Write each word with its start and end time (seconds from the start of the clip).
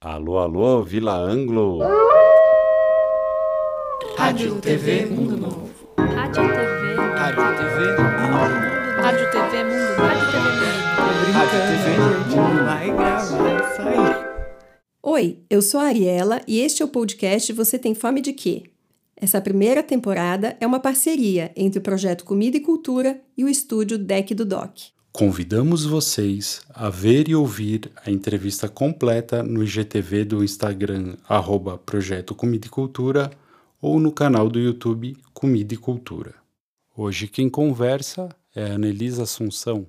Alô, 0.00 0.38
alô, 0.38 0.80
Vila 0.84 1.16
Anglo. 1.16 1.80
Rádio 4.16 4.60
TV 4.60 5.06
Mundo 5.06 5.36
Novo. 5.36 5.70
Rádio 5.98 6.46
TV. 6.46 6.94
Rádio 7.16 7.56
TV 7.58 7.96
Mundo 7.98 8.30
Novo. 8.30 9.02
Rádio 9.02 9.30
TV 9.32 9.64
Mundo 9.64 9.90
Novo. 9.90 10.02
Rádio 10.06 10.30
TV 10.30 10.44
Mundo 10.44 11.32
Rádio 11.32 11.58
TV 11.66 11.98
Mundo 11.98 12.64
vai 12.64 12.86
gravar 12.92 13.72
isso 13.72 13.82
aí. 13.82 14.28
Oi, 15.02 15.42
eu 15.50 15.60
sou 15.60 15.80
a 15.80 15.86
Ariela 15.86 16.42
e 16.46 16.60
este 16.60 16.80
é 16.80 16.84
o 16.84 16.88
podcast 16.88 17.52
Você 17.52 17.76
Tem 17.76 17.92
Fome 17.92 18.20
de 18.20 18.32
Quê? 18.32 18.70
Essa 19.16 19.40
primeira 19.40 19.82
temporada 19.82 20.56
é 20.60 20.66
uma 20.66 20.78
parceria 20.78 21.50
entre 21.56 21.80
o 21.80 21.82
projeto 21.82 22.24
Comida 22.24 22.56
e 22.56 22.60
Cultura 22.60 23.20
e 23.36 23.42
o 23.42 23.48
estúdio 23.48 23.98
Deck 23.98 24.32
do 24.32 24.44
Doc. 24.44 24.78
Convidamos 25.12 25.84
vocês 25.84 26.60
a 26.72 26.88
ver 26.88 27.28
e 27.28 27.34
ouvir 27.34 27.90
a 28.04 28.10
entrevista 28.10 28.68
completa 28.68 29.42
no 29.42 29.64
IGTV 29.64 30.24
do 30.24 30.44
Instagram, 30.44 31.16
arroba 31.28 31.78
Projeto 31.78 32.34
Comida 32.34 32.66
e 32.66 32.70
Cultura, 32.70 33.30
ou 33.80 33.98
no 33.98 34.12
canal 34.12 34.48
do 34.48 34.58
YouTube 34.58 35.16
Comida 35.32 35.74
e 35.74 35.76
Cultura. 35.76 36.34
Hoje 36.96 37.26
quem 37.26 37.48
conversa 37.48 38.28
é 38.54 38.70
a 38.70 38.74
Anelisa 38.74 39.22
Assunção. 39.22 39.86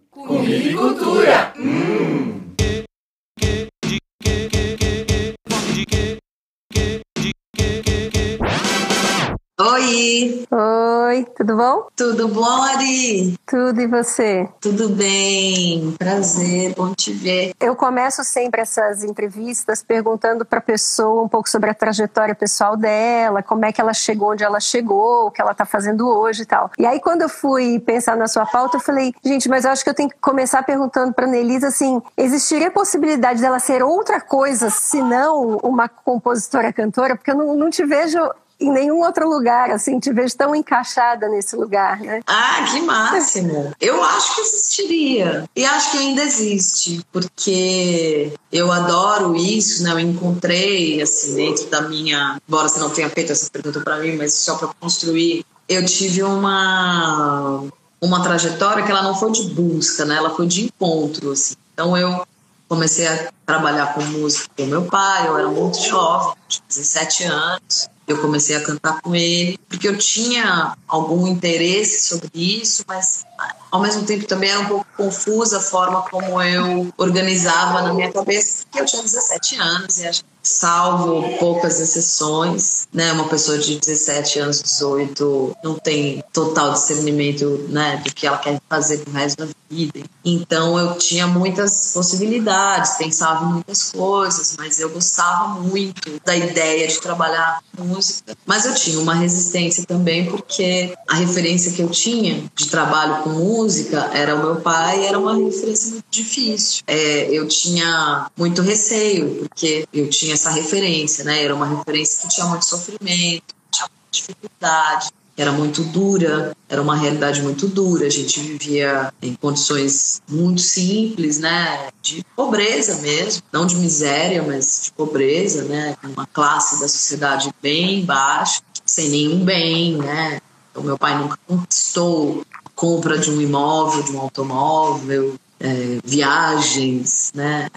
Oi, 9.99 10.45
Oi, 10.49 11.27
tudo 11.35 11.58
bom? 11.58 11.88
tudo 11.94 12.30
bom, 12.30 12.62
Ari? 12.63 13.38
Tudo 13.45 13.81
e 13.81 13.85
você? 13.85 14.48
Tudo 14.62 14.88
bem? 14.88 15.94
Prazer, 15.99 16.73
bom 16.73 16.94
te 16.94 17.12
ver. 17.12 17.52
Eu 17.59 17.76
começo 17.76 18.23
sempre 18.23 18.62
essas 18.62 19.04
entrevistas 19.04 19.84
perguntando 19.84 20.45
para 20.45 20.59
a 20.59 20.62
pessoa 20.62 21.23
um 21.23 21.27
pouco 21.27 21.49
sobre 21.49 21.70
a 21.70 21.73
trajetória 21.73 22.34
pessoal 22.34 22.77
dela, 22.77 23.43
como 23.43 23.66
é 23.66 23.73
que 23.73 23.81
ela 23.81 23.93
chegou 23.93 24.32
onde 24.32 24.41
ela 24.41 24.62
chegou, 24.62 25.27
o 25.27 25.32
que 25.32 25.41
ela 25.41 25.51
está 25.51 25.65
fazendo 25.65 26.07
hoje 26.07 26.43
e 26.43 26.45
tal. 26.45 26.71
E 26.79 26.85
aí, 26.85 27.01
quando 27.01 27.23
eu 27.23 27.29
fui 27.29 27.77
pensar 27.79 28.16
na 28.16 28.29
sua 28.29 28.45
pauta, 28.45 28.77
eu 28.77 28.82
falei, 28.82 29.13
gente, 29.21 29.49
mas 29.49 29.66
eu 29.66 29.71
acho 29.71 29.84
que 29.84 29.90
eu 29.90 29.93
tenho 29.95 30.07
que 30.07 30.18
começar 30.21 30.63
perguntando 30.63 31.13
para 31.13 31.27
Nelisa 31.27 31.68
assim: 31.68 32.01
existiria 32.16 32.71
possibilidade 32.71 33.41
dela 33.41 33.60
ser 33.60 33.84
outra 33.84 34.21
coisa 34.21 34.70
senão 34.70 35.57
uma 35.62 35.90
compositora 35.90 36.71
cantora? 36.71 37.18
Porque 37.18 37.32
eu 37.32 37.35
não, 37.35 37.54
não 37.54 37.70
te 37.70 37.84
vejo 37.85 38.18
em 38.60 38.71
nenhum 38.71 38.99
outro 38.99 39.27
lugar, 39.27 39.71
assim, 39.71 39.99
te 39.99 40.12
vejo 40.12 40.35
tão 40.35 40.54
encaixada 40.54 41.29
nesse 41.29 41.55
lugar, 41.55 41.99
né? 42.02 42.20
Ah, 42.27 42.66
que 42.70 42.82
máximo! 42.82 43.74
Eu 43.79 44.04
acho 44.04 44.35
que 44.35 44.41
existiria. 44.41 45.49
E 45.55 45.66
acho 45.66 45.91
que 45.91 45.98
ainda 45.98 46.24
existe, 46.24 47.01
porque 47.12 48.34
eu 48.51 48.71
adoro 48.71 49.35
isso, 49.35 49.84
né? 49.84 49.91
Eu 49.91 49.99
encontrei, 49.99 51.01
assim, 51.01 51.35
dentro 51.35 51.68
da 51.68 51.82
minha. 51.82 52.38
Embora 52.48 52.68
você 52.68 52.79
não 52.79 52.90
tenha 52.90 53.10
feito 53.10 53.32
essa 53.32 53.49
pergunta 53.49 53.79
para 53.79 53.98
mim, 53.98 54.18
mas 54.18 54.34
só 54.34 54.55
para 54.55 54.68
construir, 54.79 55.46
eu 55.68 55.85
tive 55.85 56.23
uma. 56.23 57.63
Uma 58.01 58.23
trajetória 58.23 58.84
que 58.85 58.91
ela 58.91 59.04
não 59.04 59.13
foi 59.13 59.29
de 59.32 59.49
busca, 59.49 60.05
né? 60.05 60.16
Ela 60.16 60.29
foi 60.29 60.48
de 60.48 60.66
encontro, 60.66 61.32
assim. 61.32 61.55
Então 61.73 61.98
eu 61.98 62.26
comecei 62.70 63.07
a 63.07 63.31
trabalhar 63.45 63.93
com 63.93 64.01
música 64.03 64.47
com 64.56 64.66
meu 64.67 64.84
pai, 64.84 65.28
eu 65.28 65.38
era 65.38 65.47
muito 65.47 65.81
jovem, 65.81 66.35
tinha 66.47 66.63
17 66.67 67.23
anos. 67.23 67.89
Eu 68.07 68.19
comecei 68.22 68.56
a 68.56 68.63
cantar 68.63 69.01
com 69.01 69.16
ele, 69.16 69.59
porque 69.67 69.88
eu 69.88 69.97
tinha 69.97 70.75
algum 70.88 71.28
interesse 71.28 72.07
sobre 72.07 72.29
isso, 72.34 72.84
mas 72.88 73.23
ao 73.72 73.81
mesmo 73.81 74.03
tempo 74.03 74.25
também 74.25 74.50
era 74.50 74.59
um 74.61 74.66
pouco 74.66 74.85
confusa 75.00 75.59
a 75.59 75.61
forma 75.61 76.01
como 76.01 76.41
eu 76.41 76.94
organizava 76.97 77.81
na 77.81 77.94
minha 77.94 78.11
cabeça, 78.11 78.63
porque 78.63 78.81
eu 78.81 78.85
tinha 78.85 79.01
17 79.01 79.55
anos 79.55 79.97
e 79.97 80.07
acho 80.07 80.23
que, 80.23 80.29
salvo 80.44 81.38
poucas 81.38 81.79
exceções, 81.79 82.88
né, 82.94 83.11
uma 83.13 83.27
pessoa 83.27 83.57
de 83.57 83.79
17 83.79 84.39
anos, 84.39 84.61
18, 84.61 85.55
não 85.63 85.75
tem 85.75 86.23
total 86.33 86.73
discernimento, 86.73 87.66
né, 87.69 88.01
do 88.03 88.13
que 88.13 88.27
ela 88.27 88.38
quer 88.38 88.59
fazer 88.69 88.99
pro 88.99 89.13
resto 89.13 89.45
da 89.45 89.47
vida. 89.69 90.01
Então 90.25 90.77
eu 90.77 90.97
tinha 90.97 91.27
muitas 91.27 91.91
possibilidades, 91.93 92.97
pensava 92.97 93.45
em 93.45 93.53
muitas 93.53 93.91
coisas, 93.91 94.55
mas 94.57 94.79
eu 94.79 94.89
gostava 94.89 95.59
muito 95.59 96.19
da 96.25 96.35
ideia 96.35 96.88
de 96.88 96.99
trabalhar 96.99 97.61
música. 97.77 98.35
Mas 98.45 98.65
eu 98.65 98.73
tinha 98.73 98.99
uma 98.99 99.13
resistência 99.13 99.85
também, 99.85 100.25
porque 100.25 100.93
a 101.07 101.15
referência 101.15 101.71
que 101.71 101.81
eu 101.81 101.89
tinha 101.89 102.43
de 102.55 102.67
trabalho 102.67 103.23
com 103.23 103.29
música 103.29 104.09
era 104.13 104.35
o 104.35 104.39
meu 104.39 104.55
pai, 104.57 104.88
e 104.95 105.05
era 105.05 105.17
uma 105.17 105.35
referência 105.35 105.91
muito 105.91 106.05
difícil. 106.09 106.83
É, 106.88 107.29
eu 107.31 107.47
tinha 107.47 108.29
muito 108.38 108.61
receio, 108.61 109.35
porque 109.39 109.88
eu 109.94 110.09
tinha 110.09 110.33
essa 110.33 110.50
referência, 110.50 111.23
né? 111.23 111.44
Era 111.44 111.55
uma 111.55 111.66
referência 111.66 112.27
que 112.27 112.35
tinha 112.35 112.47
muito 112.47 112.66
sofrimento, 112.66 113.44
tinha 113.72 113.88
muita 113.88 114.11
dificuldade 114.11 115.09
era 115.39 115.53
muito 115.53 115.83
dura, 115.83 116.53
era 116.67 116.81
uma 116.81 116.97
realidade 116.97 117.41
muito 117.41 117.66
dura. 117.66 118.05
A 118.05 118.09
gente 118.09 118.41
vivia 118.41 119.13
em 119.22 119.33
condições 119.35 120.22
muito 120.27 120.59
simples, 120.59 121.39
né? 121.39 121.88
De 122.01 122.25
pobreza 122.35 122.95
mesmo, 122.95 123.41
não 123.50 123.66
de 123.66 123.77
miséria, 123.77 124.44
mas 124.44 124.81
de 124.83 124.91
pobreza, 124.91 125.63
né? 125.63 125.95
Uma 126.03 126.27
classe 126.27 126.77
da 126.81 126.89
sociedade 126.89 127.50
bem 127.61 128.03
baixa, 128.03 128.61
sem 128.85 129.07
nenhum 129.07 129.45
bem, 129.45 129.95
né? 129.95 130.41
Então, 130.71 130.83
meu 130.83 130.97
pai 130.97 131.17
nunca 131.17 131.39
conquistou 131.47 132.44
compra 132.79 133.17
de 133.17 133.29
um 133.29 133.41
imóvel, 133.41 134.01
de 134.03 134.13
um 134.13 134.22
automóvel, 134.22 135.35
é, 135.59 136.00
viagens, 136.01 137.29
né? 137.35 137.67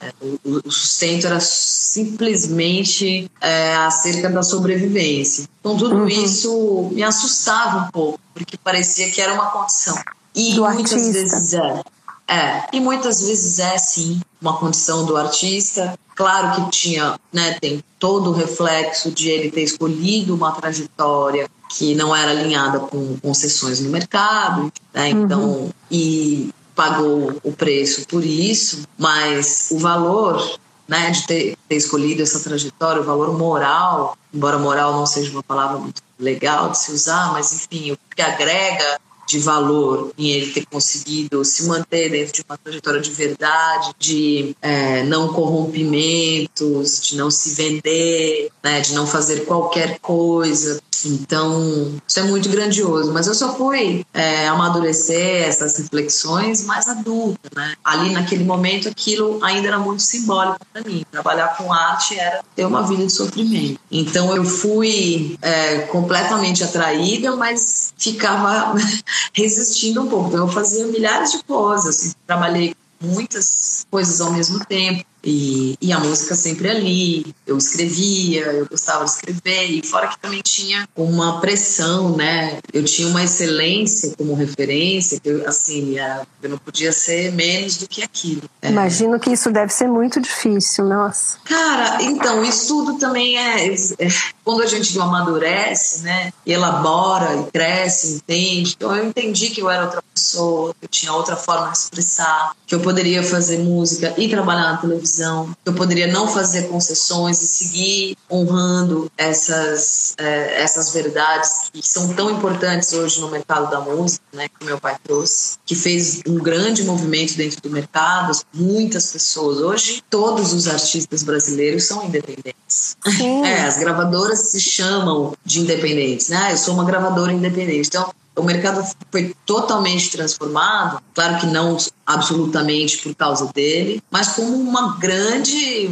O, 0.45 0.61
o 0.65 0.71
sustento 0.71 1.27
era 1.27 1.41
simplesmente 1.41 3.29
é, 3.41 3.75
acerca 3.75 4.31
da 4.31 4.45
sobrevivência. 4.45 5.49
Então 5.59 5.77
tudo 5.77 5.97
Uhum. 5.97 6.07
isso 6.09 6.89
me 6.93 7.03
assustava 7.03 7.87
um 7.87 7.91
pouco, 7.91 8.21
porque 8.33 8.57
parecia 8.57 9.11
que 9.11 9.21
era 9.21 9.35
uma 9.35 9.47
condição. 9.51 9.99
E 10.37 10.55
Do 10.55 10.63
muitas 10.63 10.93
artista. 10.93 11.13
vezes 11.13 11.55
é. 11.55 11.83
É, 12.29 12.65
e 12.73 12.79
muitas 12.81 13.23
vezes 13.23 13.59
é 13.59 13.77
sim 13.79 14.21
uma 14.41 14.57
condição 14.57 15.05
do 15.05 15.17
artista. 15.17 15.99
Claro 16.15 16.55
que 16.55 16.71
tinha, 16.71 17.19
né, 17.33 17.59
tem 17.61 17.83
todo 17.99 18.31
o 18.31 18.33
reflexo 18.33 19.11
de 19.11 19.29
ele 19.29 19.51
ter 19.51 19.63
escolhido 19.63 20.33
uma 20.33 20.53
trajetória 20.53 21.51
que 21.77 21.95
não 21.95 22.15
era 22.15 22.31
alinhada 22.31 22.81
com 22.81 23.17
concessões 23.19 23.81
no 23.81 23.91
mercado, 23.91 24.73
né? 24.93 25.09
Então, 25.09 25.71
e 25.91 26.51
pagou 26.75 27.35
o 27.43 27.53
preço 27.53 28.07
por 28.07 28.25
isso, 28.25 28.83
mas 28.99 29.69
o 29.71 29.79
valor 29.79 30.59
né, 30.87 31.11
de 31.11 31.27
ter, 31.27 31.57
ter 31.69 31.77
escolhido 31.77 32.23
essa 32.23 32.41
trajetória, 32.41 33.01
o 33.01 33.05
valor 33.05 33.37
moral, 33.39 34.17
embora 34.33 34.59
moral 34.59 34.93
não 34.93 35.07
seja 35.07 35.31
uma 35.31 35.43
palavra 35.43 35.79
muito 35.79 36.03
legal 36.19 36.71
de 36.71 36.79
se 36.79 36.93
usar, 36.93 37.33
mas 37.33 37.53
enfim, 37.53 37.93
o 37.93 37.99
que 38.15 38.21
agrega 38.21 39.01
de 39.27 39.39
valor 39.39 40.13
em 40.19 40.29
ele 40.31 40.53
ter 40.53 40.67
conseguido 40.67 41.45
se 41.45 41.65
manter 41.65 42.11
dentro 42.11 42.35
de 42.35 42.45
uma 42.47 42.59
trajetória 42.59 43.01
de 43.01 43.11
verdade, 43.11 43.93
de 43.99 44.55
é, 44.61 45.03
não 45.05 45.29
corrompimentos, 45.33 47.01
de 47.01 47.17
não 47.17 47.31
se 47.31 47.55
vender, 47.55 48.51
né, 48.63 48.81
de 48.81 48.93
não 48.93 49.07
fazer 49.07 49.47
qualquer 49.47 49.99
coisa. 50.01 50.83
Então, 51.05 51.95
isso 52.07 52.21
é 52.21 52.23
muito 52.23 52.49
grandioso. 52.49 53.13
Mas 53.13 53.27
eu 53.27 53.35
só 53.35 53.55
fui 53.55 54.05
é, 54.13 54.49
amadurecer 54.49 55.49
essas 55.49 55.77
reflexões 55.79 56.65
mais 56.65 56.89
adulta, 56.89 57.49
né? 57.55 57.75
Ali 57.85 58.11
naquele 58.11 58.45
momento, 58.45 58.89
aquilo 58.89 59.39
ainda 59.43 59.69
era 59.69 59.79
muito 59.79 60.03
simbólico 60.03 60.61
para 60.73 60.83
mim. 60.83 61.05
Trabalhar 61.11 61.57
com 61.57 61.73
arte 61.73 62.19
era 62.19 62.43
ter 62.55 62.65
uma 62.65 62.83
vida 62.87 63.07
de 63.07 63.13
sofrimento. 63.13 63.81
Então, 63.91 64.35
eu 64.35 64.45
fui 64.45 65.37
é, 65.43 65.81
completamente 65.83 66.65
atraída, 66.65 67.35
mas 67.37 67.93
ficava 67.97 68.75
resistindo 69.33 70.03
um 70.03 70.09
pouco. 70.09 70.29
Então, 70.29 70.47
eu 70.47 70.53
fazia 70.53 70.87
milhares 70.87 71.33
de 71.33 71.43
coisas. 71.45 71.97
Assim, 71.97 72.13
trabalhei 72.27 72.75
muitas 73.01 73.87
coisas 73.91 74.21
ao 74.21 74.33
mesmo 74.33 74.65
tempo. 74.65 75.05
E, 75.25 75.77
e 75.81 75.93
a 75.93 76.01
música 76.01 76.35
sempre 76.35 76.69
ali. 76.69 77.35
Eu 77.47 77.57
escrevia, 77.59 78.43
eu 78.47 78.67
gostava 78.67 79.05
de 79.05 79.11
escrever. 79.11 79.65
E 79.71 79.87
fora 79.87 80.09
que 80.09 80.19
também 80.19 80.41
tinha 80.43 80.89
uma 80.97 81.41
pressão, 81.41 82.17
né? 82.17 82.59
Eu 82.73 82.85
tinha 82.85 83.07
uma 83.09 83.23
excelência 83.23 84.15
como 84.17 84.35
referência, 84.35 85.21
que 85.21 85.29
eu, 85.29 85.49
assim, 85.49 85.99
era- 85.99 86.27
eu 86.43 86.51
não 86.51 86.59
podia 86.59 86.93
ser 86.93 87.33
menos 87.33 87.77
do 87.77 87.87
que 87.89 88.03
aquilo. 88.03 88.43
É. 88.61 88.71
Imagino 88.71 89.19
que 89.21 89.31
isso 89.31 89.51
deve 89.51 89.73
ser 89.73 89.87
muito 89.89 90.21
difícil, 90.21 90.85
nossa. 90.85 91.39
Cara, 91.45 92.03
então, 92.03 92.45
isso 92.45 92.67
tudo 92.69 92.99
também 92.99 93.37
é, 93.37 93.73
é- 93.75 94.33
Quando 94.45 94.63
a 94.63 94.67
gente 94.67 94.99
amadurece, 94.99 96.03
né? 96.03 96.33
E 96.45 96.53
elabora, 96.53 97.37
e 97.37 97.51
cresce, 97.53 98.15
entende. 98.17 98.75
Então, 98.77 98.95
eu 98.97 99.07
entendi 99.07 99.51
que 99.51 99.61
eu 99.63 99.71
era 99.71 99.85
outra 99.85 100.03
pessoa, 100.13 100.75
que 100.81 100.85
eu 100.85 100.89
tinha 100.89 101.13
outra 101.13 101.37
forma 101.37 101.71
de 101.71 101.79
expressar, 101.79 102.53
que 102.67 102.75
eu 102.75 102.81
poderia 102.81 103.23
fazer 103.23 103.59
música 103.59 104.13
e 104.19 104.29
trabalhar 104.29 104.73
na 104.73 104.77
televisão 104.79 105.12
visão. 105.13 105.55
Eu 105.65 105.75
poderia 105.75 106.07
não 106.07 106.27
fazer 106.27 106.69
concessões 106.69 107.43
e 107.43 107.47
seguir 107.47 108.17
honrando 108.31 109.11
essas, 109.17 110.15
é, 110.19 110.63
essas 110.63 110.93
verdades 110.93 111.71
que 111.73 111.87
são 111.87 112.15
tão 112.15 112.31
importantes 112.31 112.93
hoje 112.95 113.21
no 113.21 113.31
mercado 113.31 113.71
da 113.71 113.81
música, 113.81 114.25
né, 114.33 114.49
que 114.49 114.65
meu 114.65 114.81
pai 114.81 114.97
trouxe, 115.05 115.59
que 115.67 115.75
fez 115.75 116.23
um 116.27 116.37
grande 116.37 116.83
movimento 116.85 117.35
dentro 117.35 117.61
do 117.61 117.71
mercado. 117.71 118.33
Muitas 118.55 119.13
pessoas 119.13 119.59
hoje, 119.59 120.03
todos 120.09 120.53
os 120.53 120.67
artistas 120.67 121.23
brasileiros 121.23 121.85
são 121.85 122.05
independentes. 122.05 122.97
É, 123.43 123.63
as 123.63 123.79
gravadoras 123.79 124.51
se 124.51 124.61
chamam 124.61 125.35
de 125.45 125.61
independentes, 125.61 126.29
né? 126.29 126.53
Eu 126.53 126.57
sou 126.57 126.75
uma 126.75 126.85
gravadora 126.85 127.33
independente. 127.33 127.89
Então, 127.89 128.13
o 128.35 128.43
mercado 128.43 128.85
foi 129.11 129.35
totalmente 129.45 130.11
transformado, 130.11 131.03
claro 131.15 131.39
que 131.39 131.47
não 131.47 131.77
absolutamente 132.07 132.99
por 132.99 133.15
causa 133.15 133.51
dele, 133.53 134.03
mas 134.11 134.29
como 134.29 134.57
uma 134.57 134.97
grande, 134.99 135.89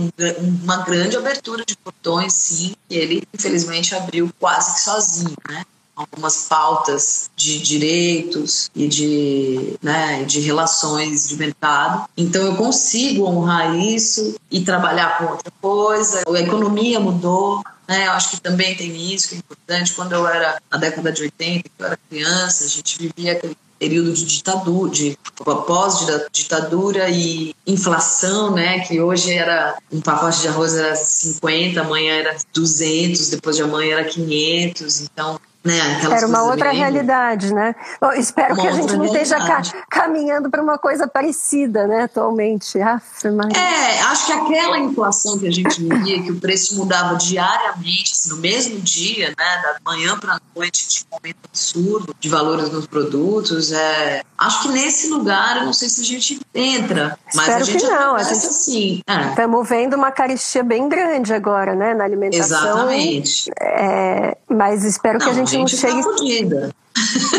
uma 0.62 0.78
grande 0.78 1.16
abertura 1.16 1.64
de 1.64 1.76
portões, 1.76 2.32
sim, 2.32 2.74
que 2.88 2.94
ele 2.94 3.22
infelizmente 3.34 3.94
abriu 3.94 4.30
quase 4.38 4.74
que 4.74 4.80
sozinho, 4.80 5.36
né? 5.48 5.64
algumas 5.94 6.46
pautas 6.48 7.30
de 7.36 7.58
direitos 7.58 8.70
e 8.74 8.88
de, 8.88 9.76
né, 9.82 10.24
de 10.24 10.40
relações 10.40 11.28
de 11.28 11.36
mercado. 11.36 12.08
Então 12.16 12.42
eu 12.42 12.56
consigo 12.56 13.26
honrar 13.26 13.76
isso 13.76 14.34
e 14.50 14.62
trabalhar 14.62 15.18
com 15.18 15.24
outra 15.26 15.52
coisa. 15.60 16.22
A 16.26 16.40
economia 16.40 16.98
mudou, 16.98 17.62
né? 17.90 18.06
Eu 18.06 18.12
acho 18.12 18.30
que 18.30 18.40
também 18.40 18.76
tem 18.76 19.12
isso 19.12 19.28
que 19.28 19.34
é 19.34 19.38
importante. 19.38 19.92
Quando 19.94 20.12
eu 20.12 20.24
era 20.28 20.62
na 20.70 20.78
década 20.78 21.10
de 21.10 21.22
80, 21.22 21.62
que 21.64 21.70
eu 21.76 21.86
era 21.86 21.98
criança, 22.08 22.64
a 22.64 22.68
gente 22.68 22.96
vivia 22.96 23.32
aquele 23.32 23.56
período 23.80 24.12
de 24.12 24.24
ditadura, 24.26 24.92
de 24.92 25.18
pós-ditadura 25.66 27.08
e 27.10 27.52
inflação, 27.66 28.54
né? 28.54 28.78
Que 28.80 29.00
hoje 29.00 29.32
era 29.32 29.76
um 29.90 30.00
pacote 30.00 30.40
de 30.40 30.46
arroz 30.46 30.76
era 30.76 30.94
50, 30.94 31.80
amanhã 31.80 32.14
era 32.14 32.36
200, 32.54 33.30
depois 33.30 33.56
de 33.56 33.62
amanhã 33.62 33.94
era 33.94 34.04
500. 34.04 35.00
Então 35.00 35.40
né, 35.62 36.00
Era 36.10 36.26
uma 36.26 36.42
outra 36.44 36.70
realidade, 36.70 37.52
né? 37.52 37.74
Bom, 38.00 38.12
espero 38.12 38.54
uma 38.54 38.62
que 38.62 38.68
a 38.68 38.72
gente 38.72 38.96
não 38.96 39.04
esteja 39.04 39.36
ca 39.36 39.60
caminhando 39.90 40.48
para 40.48 40.62
uma 40.62 40.78
coisa 40.78 41.06
parecida, 41.06 41.86
né, 41.86 42.04
atualmente. 42.04 42.80
Aff, 42.80 43.28
mas... 43.30 43.52
É, 43.54 44.00
acho 44.02 44.26
que 44.26 44.32
aquela 44.32 44.78
inflação 44.78 45.38
que 45.38 45.46
a 45.46 45.50
gente 45.50 45.82
vivia, 45.82 46.22
que 46.22 46.32
o 46.32 46.40
preço 46.40 46.76
mudava 46.76 47.16
diariamente, 47.16 48.12
assim, 48.12 48.30
no 48.30 48.36
mesmo 48.38 48.80
dia, 48.80 49.28
né, 49.28 49.62
da 49.62 49.76
manhã 49.84 50.18
para 50.18 50.34
a 50.34 50.40
noite, 50.56 50.88
de 50.88 51.04
um 51.10 51.14
aumento 51.16 51.38
absurdo 51.46 52.16
de 52.18 52.28
valores 52.28 52.70
nos 52.70 52.86
produtos, 52.86 53.70
é... 53.72 54.22
acho 54.38 54.62
que 54.62 54.68
nesse 54.68 55.08
lugar, 55.08 55.58
eu 55.58 55.64
não 55.66 55.72
sei 55.72 55.88
se 55.88 56.00
a 56.00 56.04
gente 56.04 56.40
entra, 56.54 57.18
mas 57.34 57.48
espero 57.48 57.62
a 57.62 57.66
gente 57.66 57.84
que 57.84 57.90
não. 57.90 58.14
A 58.14 58.22
gente 58.22 58.46
assim. 58.46 59.02
Estamos 59.28 59.70
é. 59.70 59.74
vendo 59.74 59.94
uma 59.94 60.10
caristia 60.10 60.62
bem 60.62 60.88
grande 60.88 61.34
agora, 61.34 61.74
né, 61.74 61.92
na 61.92 62.04
alimentação. 62.04 62.90
Exatamente. 62.90 63.50
É, 63.60 64.36
mas 64.48 64.84
espero 64.84 65.18
não, 65.18 65.26
que 65.26 65.30
a 65.30 65.34
gente, 65.34 65.49
gente 65.50 65.72
não 65.72 65.80
chegue. 65.80 65.96
Tá 65.96 66.02
fodida. 66.02 66.74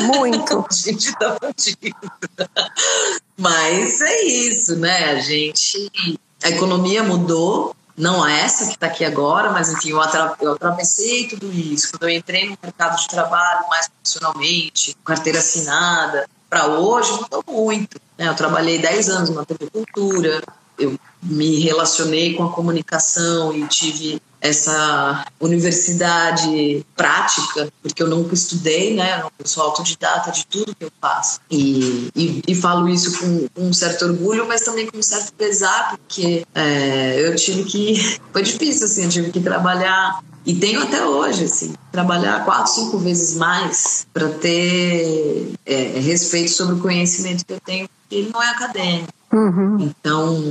Muito. 0.17 0.65
a 0.69 0.73
gente 0.73 1.11
tá 1.17 1.37
fodida. 1.39 2.49
Mas 3.37 4.01
é 4.01 4.23
isso, 4.23 4.75
né? 4.77 5.11
A 5.11 5.19
gente. 5.19 5.91
A 6.43 6.49
economia 6.49 7.03
mudou, 7.03 7.75
não 7.95 8.27
é 8.27 8.41
essa 8.41 8.65
que 8.65 8.71
está 8.71 8.87
aqui 8.87 9.05
agora, 9.05 9.51
mas 9.51 9.71
enfim, 9.71 9.91
eu, 9.91 10.01
atra 10.01 10.35
eu 10.41 10.53
atravessei 10.53 11.27
tudo 11.27 11.51
isso. 11.53 11.91
Quando 11.91 12.03
eu 12.03 12.09
entrei 12.09 12.49
no 12.49 12.57
mercado 12.61 12.99
de 12.99 13.07
trabalho 13.07 13.67
mais 13.69 13.87
profissionalmente, 13.87 14.97
carteira 15.05 15.37
assinada, 15.37 16.27
para 16.49 16.67
hoje 16.67 17.11
mudou 17.13 17.43
muito. 17.47 18.01
Né? 18.17 18.27
Eu 18.27 18.35
trabalhei 18.35 18.79
10 18.79 19.09
anos 19.09 19.29
na 19.29 19.45
TV 19.45 19.69
Cultura, 19.69 20.41
eu 20.79 20.99
me 21.21 21.59
relacionei 21.59 22.33
com 22.33 22.43
a 22.43 22.51
comunicação 22.51 23.53
e 23.53 23.67
tive 23.67 24.21
essa 24.41 25.23
universidade 25.39 26.83
prática, 26.95 27.71
porque 27.81 28.01
eu 28.01 28.07
nunca 28.07 28.33
estudei, 28.33 28.95
né? 28.95 29.23
Eu 29.37 29.45
sou 29.45 29.63
autodidata 29.63 30.31
de 30.31 30.45
tudo 30.47 30.75
que 30.75 30.85
eu 30.85 30.91
faço. 30.99 31.39
E, 31.49 32.09
e, 32.15 32.41
e 32.47 32.55
falo 32.55 32.89
isso 32.89 33.19
com, 33.19 33.47
com, 33.53 33.67
um 33.67 33.73
certo 33.73 34.05
orgulho, 34.05 34.47
mas 34.47 34.61
também 34.61 34.87
com 34.87 34.97
um 34.97 35.03
certo 35.03 35.31
pesar, 35.33 35.95
porque 35.95 36.43
é, 36.55 37.21
eu 37.23 37.35
tive 37.35 37.63
que. 37.63 38.19
Foi 38.33 38.41
difícil, 38.41 38.85
assim, 38.85 39.03
eu 39.03 39.09
tive 39.09 39.31
que 39.31 39.39
trabalhar. 39.39 40.23
E 40.43 40.55
tenho 40.55 40.81
até 40.81 41.05
hoje, 41.05 41.43
assim, 41.43 41.75
trabalhar 41.91 42.43
quatro, 42.43 42.73
cinco 42.73 42.97
vezes 42.97 43.37
mais 43.37 44.07
para 44.11 44.27
ter 44.29 45.53
é, 45.63 45.99
respeito 45.99 46.49
sobre 46.49 46.75
o 46.75 46.79
conhecimento 46.79 47.45
que 47.45 47.53
eu 47.53 47.59
tenho, 47.59 47.87
porque 47.87 48.15
ele 48.15 48.31
não 48.33 48.41
é 48.41 48.49
acadêmico. 48.49 49.13
Uhum. 49.31 49.77
Então, 49.79 50.43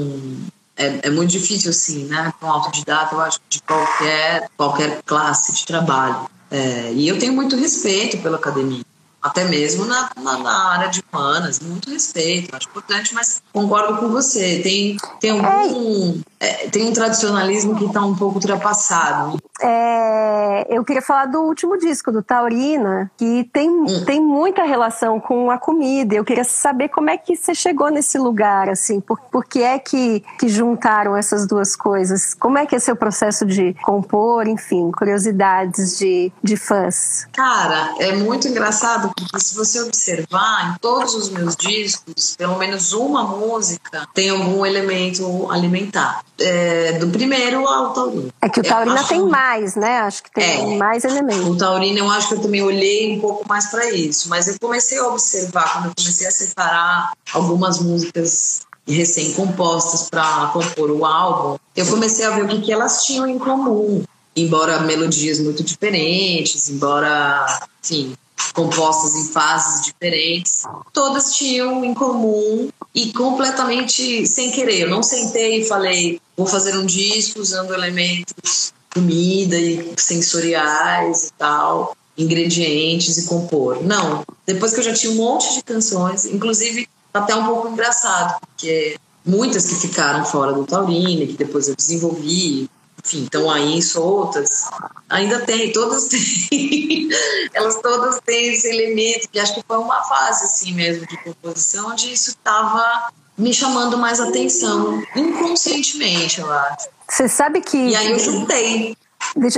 é, 0.81 1.01
é, 1.03 1.11
muito 1.11 1.31
difícil, 1.31 1.71
assim, 1.71 2.05
né? 2.05 2.33
Com 2.41 2.47
autodidata, 2.47 3.15
eu 3.15 3.21
acho, 3.21 3.39
de 3.49 3.61
qualquer, 3.63 4.49
qualquer 4.57 5.03
classe 5.05 5.53
de 5.53 5.67
trabalho. 5.67 6.29
É, 6.51 6.93
e 6.93 7.07
eu 7.07 7.19
tenho 7.19 7.33
muito 7.33 7.55
respeito 7.57 8.19
pela 8.19 8.37
academia 8.37 8.83
até 9.23 9.45
mesmo 9.45 9.85
na, 9.85 10.11
na, 10.17 10.39
na, 10.39 10.73
área 10.73 10.89
de 10.89 11.03
humanas, 11.13 11.61
muito 11.61 11.91
respeito, 11.91 12.57
acho 12.57 12.69
importante, 12.69 13.15
mas 13.15 13.43
concordo 13.53 13.99
com 13.99 14.09
você. 14.09 14.61
Tem, 14.61 14.97
tem 15.21 15.31
algum. 15.31 16.21
É, 16.41 16.69
tem 16.69 16.89
um 16.89 16.93
tradicionalismo 16.93 17.77
que 17.77 17.85
está 17.85 18.01
um 18.01 18.17
pouco 18.17 18.37
ultrapassado. 18.37 19.39
É, 19.61 20.67
eu 20.71 20.83
queria 20.83 21.03
falar 21.03 21.27
do 21.27 21.41
último 21.41 21.77
disco, 21.77 22.11
do 22.11 22.23
Taurina, 22.23 23.11
que 23.19 23.45
tem, 23.53 23.69
hum. 23.69 24.05
tem 24.07 24.23
muita 24.23 24.65
relação 24.65 25.21
com 25.21 25.51
a 25.51 25.59
comida. 25.59 26.15
Eu 26.15 26.25
queria 26.25 26.45
saber 26.45 26.89
como 26.89 27.11
é 27.11 27.19
que 27.19 27.37
você 27.37 27.55
chegou 27.55 27.91
nesse 27.91 28.19
lugar, 28.19 28.71
assim, 28.71 29.01
por, 29.01 29.21
por 29.31 29.45
que 29.45 29.63
é 29.63 29.79
que, 29.79 30.25
que 30.39 30.49
juntaram 30.49 31.15
essas 31.15 31.47
duas 31.47 31.77
coisas? 31.77 32.33
Como 32.33 32.57
é 32.57 32.65
que 32.65 32.75
é 32.75 32.79
seu 32.79 32.97
processo 32.97 33.45
de 33.45 33.75
compor, 33.83 34.49
enfim, 34.49 34.91
curiosidades 34.93 35.99
de, 35.99 36.33
de 36.43 36.57
fãs? 36.57 37.27
Cara, 37.33 37.95
é 37.99 38.17
muito 38.17 38.49
engraçado 38.49 39.13
porque 39.15 39.39
se 39.39 39.55
você 39.55 39.83
observar, 39.83 40.73
em 40.73 40.79
todos 40.79 41.15
os 41.15 41.29
meus 41.29 41.55
discos, 41.55 42.35
pelo 42.35 42.57
menos 42.57 42.95
uma 42.95 43.25
música 43.25 44.09
tem 44.15 44.31
algum 44.31 44.65
elemento 44.65 45.51
alimentar. 45.51 46.23
É, 46.41 46.93
do 46.95 47.09
primeiro 47.09 47.69
ao 47.69 47.93
Taurino. 47.93 48.33
É 48.41 48.49
que 48.49 48.61
o 48.61 48.63
Taurina 48.63 49.05
tem 49.05 49.23
mais, 49.27 49.77
né? 49.77 49.99
Acho 49.99 50.23
que 50.23 50.33
tem 50.33 50.75
é, 50.75 50.79
mais 50.79 51.05
elementos. 51.05 51.47
O 51.47 51.57
Taurino, 51.57 51.99
eu 51.99 52.11
acho 52.11 52.29
que 52.29 52.35
eu 52.35 52.41
também 52.41 52.63
olhei 52.63 53.17
um 53.17 53.21
pouco 53.21 53.47
mais 53.47 53.67
para 53.67 53.91
isso. 53.91 54.29
Mas 54.29 54.49
eu 54.49 54.55
comecei 54.59 54.99
a 54.99 55.07
observar, 55.07 55.75
quando 55.75 55.87
eu 55.87 55.93
comecei 55.97 56.27
a 56.27 56.31
separar 56.31 57.13
algumas 57.35 57.79
músicas 57.79 58.63
recém-compostas 58.89 60.09
para 60.09 60.47
compor 60.47 60.91
o 60.91 61.05
álbum, 61.05 61.59
eu 61.77 61.87
comecei 61.87 62.25
a 62.25 62.31
ver 62.31 62.45
o 62.45 62.49
que, 62.49 62.63
que 62.63 62.73
elas 62.73 63.05
tinham 63.05 63.27
em 63.27 63.39
comum 63.39 64.03
embora 64.37 64.81
melodias 64.81 65.41
muito 65.41 65.63
diferentes, 65.63 66.71
embora, 66.71 67.47
enfim, 67.83 68.15
compostas 68.53 69.15
em 69.15 69.33
fases 69.33 69.85
diferentes, 69.85 70.65
todas 70.93 71.35
tinham 71.37 71.85
em 71.85 71.95
comum 71.95 72.69
e 72.95 73.13
completamente 73.13 74.27
sem 74.27 74.51
querer. 74.51 74.83
Eu 74.83 74.91
não 74.91 75.03
sentei 75.03 75.61
e 75.61 75.65
falei, 75.65 76.21
vou 76.41 76.47
fazer 76.47 76.75
um 76.79 76.87
disco 76.87 77.39
usando 77.39 77.75
elementos 77.75 78.73
comida 78.95 79.59
e 79.59 79.93
sensoriais 79.99 81.25
e 81.25 81.33
tal, 81.37 81.95
ingredientes 82.17 83.19
e 83.19 83.27
compor. 83.27 83.85
Não. 83.85 84.25
Depois 84.47 84.73
que 84.73 84.81
eu 84.81 84.85
já 84.85 84.95
tinha 84.95 85.13
um 85.13 85.17
monte 85.17 85.55
de 85.55 85.63
canções, 85.63 86.25
inclusive 86.25 86.89
até 87.13 87.35
um 87.35 87.45
pouco 87.45 87.69
engraçado, 87.69 88.41
porque 88.41 88.97
muitas 89.25 89.67
que 89.67 89.75
ficaram 89.75 90.25
fora 90.25 90.55
do 90.55 90.65
Taurine, 90.65 91.27
que 91.27 91.37
depois 91.37 91.69
eu 91.69 91.77
desenvolvi, 91.77 92.71
enfim, 93.05 93.25
estão 93.25 93.51
aí 93.51 93.83
soltas. 93.83 94.65
Ainda 95.11 95.41
tem, 95.41 95.73
todas 95.73 96.09
têm. 96.49 97.11
Elas 97.53 97.77
todas 97.83 98.19
têm 98.25 98.55
esse 98.55 98.67
elemento, 98.67 99.29
que 99.29 99.39
acho 99.39 99.55
que 99.55 99.65
foi 99.69 99.77
uma 99.77 100.03
fase 100.05 100.45
assim 100.45 100.73
mesmo 100.73 101.07
de 101.07 101.23
composição, 101.23 101.91
onde 101.91 102.11
isso 102.11 102.31
estava 102.31 103.13
me 103.41 103.53
chamando 103.53 103.97
mais 103.97 104.21
atenção, 104.21 105.03
inconscientemente, 105.17 106.41
eu 106.41 106.53
acho. 106.53 106.89
Você 107.09 107.29
sabe 107.29 107.61
que. 107.61 107.77
E 107.77 107.97
aí 107.97 108.13
eu 108.13 108.19
juntei. 108.19 108.97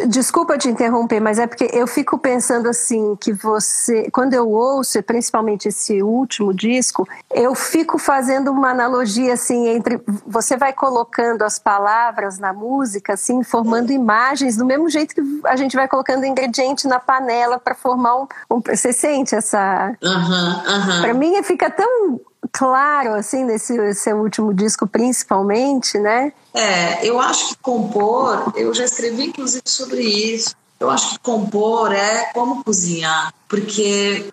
Desculpa 0.08 0.58
te 0.58 0.68
interromper, 0.68 1.18
mas 1.20 1.38
é 1.38 1.46
porque 1.46 1.70
eu 1.72 1.86
fico 1.86 2.18
pensando 2.18 2.68
assim 2.68 3.16
que 3.16 3.32
você, 3.32 4.10
quando 4.10 4.34
eu 4.34 4.50
ouço, 4.50 5.02
principalmente 5.02 5.68
esse 5.68 6.02
último 6.02 6.52
disco, 6.52 7.08
eu 7.30 7.54
fico 7.54 7.96
fazendo 7.96 8.50
uma 8.50 8.70
analogia 8.70 9.32
assim 9.32 9.68
entre 9.68 10.00
você 10.26 10.56
vai 10.56 10.74
colocando 10.74 11.42
as 11.42 11.58
palavras 11.58 12.38
na 12.38 12.52
música, 12.52 13.14
assim, 13.14 13.42
formando 13.42 13.92
imagens 13.92 14.56
do 14.56 14.66
mesmo 14.66 14.90
jeito 14.90 15.14
que 15.14 15.22
a 15.44 15.56
gente 15.56 15.74
vai 15.74 15.88
colocando 15.88 16.26
ingrediente 16.26 16.86
na 16.86 17.00
panela 17.00 17.58
para 17.58 17.74
formar 17.74 18.16
um, 18.16 18.26
um, 18.50 18.60
Você 18.60 18.92
sente 18.92 19.34
essa? 19.34 19.96
Uhum, 20.02 21.00
Para 21.00 21.14
mim 21.14 21.42
fica 21.42 21.70
tão 21.70 22.20
claro, 22.52 23.14
assim, 23.14 23.44
nesse 23.44 23.94
seu 23.94 24.18
último 24.18 24.52
disco, 24.52 24.86
principalmente, 24.86 25.98
né? 25.98 26.32
É, 26.54 27.06
eu 27.06 27.18
acho 27.18 27.50
que 27.50 27.56
compor, 27.62 28.52
eu 28.54 28.72
já 28.74 28.84
escrevi 28.84 29.24
inclusive 29.26 29.62
sobre 29.66 30.02
isso. 30.02 30.54
Eu 30.78 30.90
acho 30.90 31.12
que 31.12 31.18
compor 31.20 31.92
é 31.92 32.26
como 32.32 32.62
cozinhar, 32.62 33.32
porque 33.48 34.32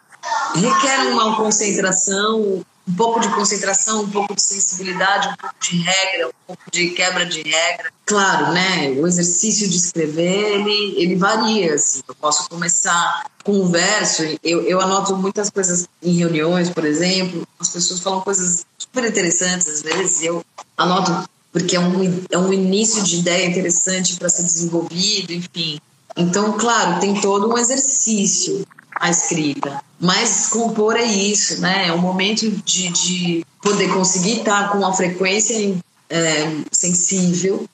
requer 0.55 1.11
uma 1.11 1.35
concentração 1.38 2.63
um 2.89 2.95
pouco 2.95 3.19
de 3.19 3.29
concentração, 3.29 4.01
um 4.01 4.09
pouco 4.09 4.33
de 4.33 4.41
sensibilidade, 4.41 5.27
um 5.27 5.35
pouco 5.35 5.55
de 5.61 5.77
regra, 5.77 6.27
um 6.27 6.31
pouco 6.47 6.63
de 6.71 6.89
quebra 6.89 7.25
de 7.25 7.43
regra. 7.43 7.93
Claro, 8.10 8.54
né? 8.54 8.89
O 9.00 9.06
exercício 9.06 9.70
de 9.70 9.78
escrever, 9.78 10.60
ele, 10.60 10.96
ele 10.98 11.16
varia, 11.16 11.75
assim. 11.75 12.01
Eu 12.08 12.16
posso 12.16 12.50
começar 12.50 13.30
com 13.44 13.51
um 13.51 13.70
verso, 13.70 14.24
eu, 14.44 14.63
eu 14.63 14.82
anoto 14.82 15.16
muitas 15.16 15.51
coisas 15.51 15.88
em 16.01 16.13
reuniões, 16.18 16.72
por 16.72 16.86
exemplo, 16.86 17.48
as 17.60 17.70
pessoas 17.70 18.00
falam 18.00 18.22
coisas 18.22 18.66
super 18.80 19.06
interessantes 19.06 19.68
às 19.68 19.82
vezes, 19.84 20.24
eu 20.24 20.44
anoto 20.75 21.30
porque 21.51 21.75
é 21.75 21.80
um, 21.80 22.24
é 22.32 22.38
um 22.38 22.51
início 22.51 23.04
de 23.04 23.18
ideia 23.18 23.46
interessante 23.46 24.16
para 24.18 24.28
ser 24.28 24.44
desenvolvido, 24.44 25.32
enfim. 25.32 25.80
Então, 26.18 26.58
claro, 26.58 27.00
tem 27.00 27.22
todo 27.22 27.48
um 27.48 27.58
exercício 27.60 28.66
a 29.00 29.12
escrita. 29.12 29.84
Mas 30.00 30.48
compor 30.48 30.96
é 30.96 31.06
isso, 31.06 31.62
né? 31.62 31.89
É 31.89 31.94
um 31.94 32.00
momento 32.00 32.50
de, 32.50 32.89
de 32.89 33.46
poder 33.62 33.94
conseguir 33.94 34.39
estar 34.39 34.72
com 34.72 34.80
uma 34.80 34.94
frequência 34.94 35.75
é, 36.10 36.56
sensível, 36.72 37.68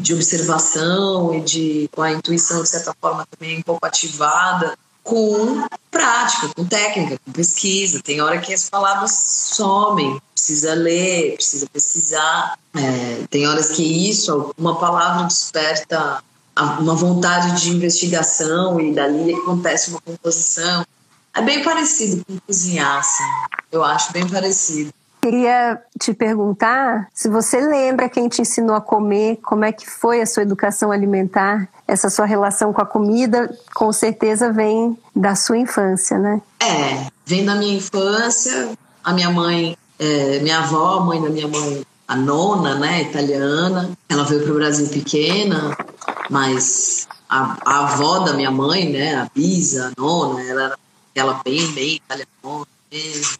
de 0.00 0.14
observação 0.14 1.34
e 1.34 1.40
de 1.40 1.90
com 1.92 2.02
a 2.02 2.12
intuição 2.12 2.62
de 2.62 2.68
certa 2.68 2.94
forma 3.00 3.26
também 3.30 3.58
um 3.58 3.62
pouco 3.62 3.86
ativada 3.86 4.76
com 5.02 5.66
prática, 5.90 6.48
com 6.54 6.64
técnica, 6.64 7.18
com 7.24 7.32
pesquisa. 7.32 8.00
Tem 8.02 8.20
hora 8.20 8.40
que 8.40 8.54
as 8.54 8.70
palavras 8.70 9.12
somem, 9.12 10.20
precisa 10.34 10.74
ler, 10.74 11.34
precisa 11.34 11.66
pesquisar. 11.72 12.58
É, 12.74 13.24
tem 13.28 13.46
horas 13.48 13.72
que 13.72 13.82
isso, 13.82 14.54
uma 14.56 14.78
palavra 14.78 15.24
desperta 15.26 16.22
uma 16.78 16.94
vontade 16.94 17.60
de 17.60 17.70
investigação 17.70 18.78
e 18.80 18.92
dali 18.92 19.34
acontece 19.34 19.90
uma 19.90 20.00
composição. 20.00 20.84
É 21.34 21.40
bem 21.40 21.64
parecido 21.64 22.22
com 22.26 22.38
cozinhar, 22.40 22.98
assim. 22.98 23.24
Eu 23.70 23.82
acho 23.82 24.12
bem 24.12 24.28
parecido. 24.28 24.92
Queria 25.22 25.80
te 26.00 26.12
perguntar 26.12 27.08
se 27.14 27.28
você 27.28 27.60
lembra 27.60 28.08
quem 28.08 28.28
te 28.28 28.42
ensinou 28.42 28.74
a 28.74 28.80
comer, 28.80 29.38
como 29.40 29.64
é 29.64 29.70
que 29.70 29.88
foi 29.88 30.20
a 30.20 30.26
sua 30.26 30.42
educação 30.42 30.90
alimentar, 30.90 31.68
essa 31.86 32.10
sua 32.10 32.26
relação 32.26 32.72
com 32.72 32.82
a 32.82 32.84
comida, 32.84 33.56
com 33.72 33.92
certeza 33.92 34.52
vem 34.52 34.98
da 35.14 35.36
sua 35.36 35.58
infância, 35.58 36.18
né? 36.18 36.42
É, 36.58 37.06
vem 37.24 37.44
da 37.44 37.54
minha 37.54 37.76
infância. 37.76 38.72
A 39.04 39.12
minha 39.12 39.30
mãe, 39.30 39.76
é, 39.96 40.40
minha 40.40 40.58
avó, 40.58 40.98
a 40.98 41.04
mãe 41.04 41.22
da 41.22 41.30
minha 41.30 41.46
mãe, 41.46 41.86
a 42.08 42.16
nona, 42.16 42.74
né, 42.74 43.02
italiana, 43.02 43.90
ela 44.08 44.24
veio 44.24 44.42
para 44.42 44.52
o 44.52 44.56
Brasil 44.56 44.88
pequena, 44.88 45.76
mas 46.30 47.06
a, 47.28 47.58
a, 47.64 47.78
avó 47.84 48.18
da 48.20 48.32
minha 48.32 48.50
mãe, 48.50 48.92
né, 48.92 49.14
a 49.14 49.30
bisa, 49.32 49.86
a 49.86 50.00
nona, 50.00 50.42
ela 50.42 50.62
era 50.64 50.78
ela 51.14 51.40
bem, 51.44 51.64
bem 51.72 51.94
italiana 51.94 52.66
mesmo. 52.90 53.38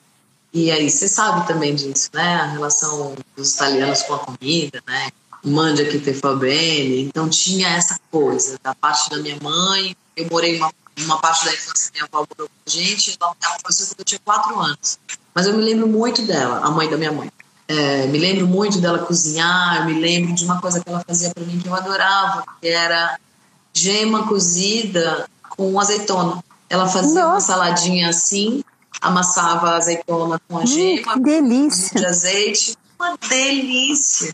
E 0.53 0.71
aí 0.71 0.91
você 0.91 1.09
sabe 1.09 1.47
também 1.47 1.75
disso, 1.75 2.11
né, 2.13 2.37
a 2.37 2.47
relação 2.47 3.15
dos 3.35 3.55
italianos 3.55 4.03
com 4.03 4.15
a 4.15 4.19
comida, 4.19 4.83
né, 4.87 5.11
mande 5.43 5.83
aqui 5.83 5.99
te 5.99 6.13
fa 6.13 6.35
bene. 6.35 7.03
Então 7.03 7.29
tinha 7.29 7.69
essa 7.69 7.99
coisa 8.11 8.59
da 8.63 8.75
parte 8.75 9.11
da 9.11 9.19
minha 9.19 9.39
mãe. 9.43 9.97
Eu 10.17 10.29
morei 10.31 10.59
uma, 10.59 10.71
uma 10.99 11.19
parte 11.19 11.45
da 11.47 11.53
infância 11.53 11.91
minha 11.93 12.05
avó 12.05 12.27
morou 12.31 12.49
com 12.49 12.55
a 12.67 12.71
gente. 12.71 13.17
Ela, 13.21 13.35
ela 13.43 13.57
faleceu 13.63 13.87
quando 13.87 14.01
eu 14.01 14.05
tinha 14.05 14.21
quatro 14.25 14.61
anos. 14.61 14.99
Mas 15.35 15.47
eu 15.47 15.57
me 15.57 15.63
lembro 15.63 15.89
muito 15.89 16.23
dela, 16.23 16.59
a 16.59 16.71
mãe 16.71 16.89
da 16.89 16.97
minha 16.97 17.13
mãe. 17.13 17.31
É, 17.67 18.07
me 18.09 18.19
lembro 18.19 18.47
muito 18.47 18.79
dela 18.81 18.99
cozinhar, 18.99 19.87
me 19.87 19.99
lembro 19.99 20.35
de 20.35 20.45
uma 20.45 20.61
coisa 20.61 20.81
que 20.81 20.89
ela 20.89 21.03
fazia 21.07 21.31
para 21.31 21.45
mim 21.45 21.59
que 21.59 21.69
eu 21.69 21.75
adorava, 21.75 22.45
que 22.61 22.69
era 22.69 23.19
gema 23.73 24.27
cozida 24.27 25.27
com 25.57 25.81
azeitona. 25.81 26.45
Ela 26.69 26.87
fazia 26.87 27.25
Nossa. 27.25 27.29
uma 27.29 27.41
saladinha 27.41 28.11
assim, 28.11 28.63
amassava 29.03 29.71
a 29.71 29.77
azeitona 29.77 30.41
com 30.49 30.59
a 30.59 30.65
gema, 30.65 31.17
hum, 31.17 31.23
delícia. 31.23 32.01
de 32.01 32.07
azeite, 32.07 32.77
uma 32.99 33.19
delícia. 33.29 34.33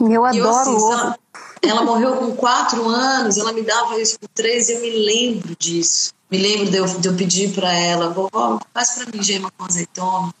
Eu 0.00 0.24
adoro 0.24 0.36
eu, 0.36 0.50
assim, 0.50 0.92
ela, 0.92 1.18
ela, 1.62 1.84
morreu 1.84 2.16
com 2.16 2.34
quatro 2.34 2.88
anos, 2.88 3.36
ela 3.36 3.52
me 3.52 3.62
dava 3.62 4.00
isso 4.00 4.18
com 4.18 4.26
três, 4.34 4.70
eu 4.70 4.80
me 4.80 4.90
lembro 4.90 5.54
disso. 5.58 6.12
Me 6.30 6.38
lembro 6.38 6.70
de 6.70 6.76
eu, 6.76 6.86
de 6.86 7.08
eu 7.08 7.14
pedir 7.14 7.54
para 7.54 7.72
ela, 7.72 8.10
vovó, 8.10 8.60
faz 8.72 8.90
para 8.90 9.06
mim 9.12 9.22
gema 9.22 9.50
com 9.56 9.64
azeitona. 9.64 10.32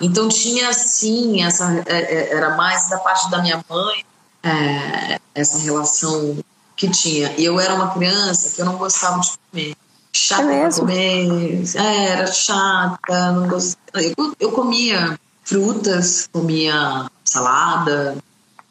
Então 0.00 0.28
tinha 0.28 0.72
sim 0.72 1.42
essa 1.42 1.82
é, 1.86 1.98
é, 1.98 2.36
era 2.36 2.56
mais 2.56 2.88
da 2.88 2.98
parte 2.98 3.30
da 3.30 3.40
minha 3.40 3.64
mãe 3.68 4.04
é, 4.42 5.20
essa 5.34 5.58
relação 5.58 6.36
que 6.76 6.88
tinha. 6.90 7.32
E 7.38 7.44
eu 7.44 7.58
era 7.58 7.74
uma 7.74 7.92
criança 7.92 8.54
que 8.54 8.60
eu 8.60 8.66
não 8.66 8.76
gostava 8.76 9.20
de 9.20 9.32
comer, 9.50 9.76
chata 10.14 10.52
é 10.52 10.68
para 10.68 10.78
comer, 10.78 11.62
é, 11.74 12.06
era 12.06 12.26
chata, 12.32 13.32
não 13.32 13.48
gostava. 13.48 14.02
Eu, 14.02 14.34
eu 14.38 14.52
comia 14.52 15.18
frutas, 15.42 16.28
comia 16.32 17.10
salada, 17.24 18.16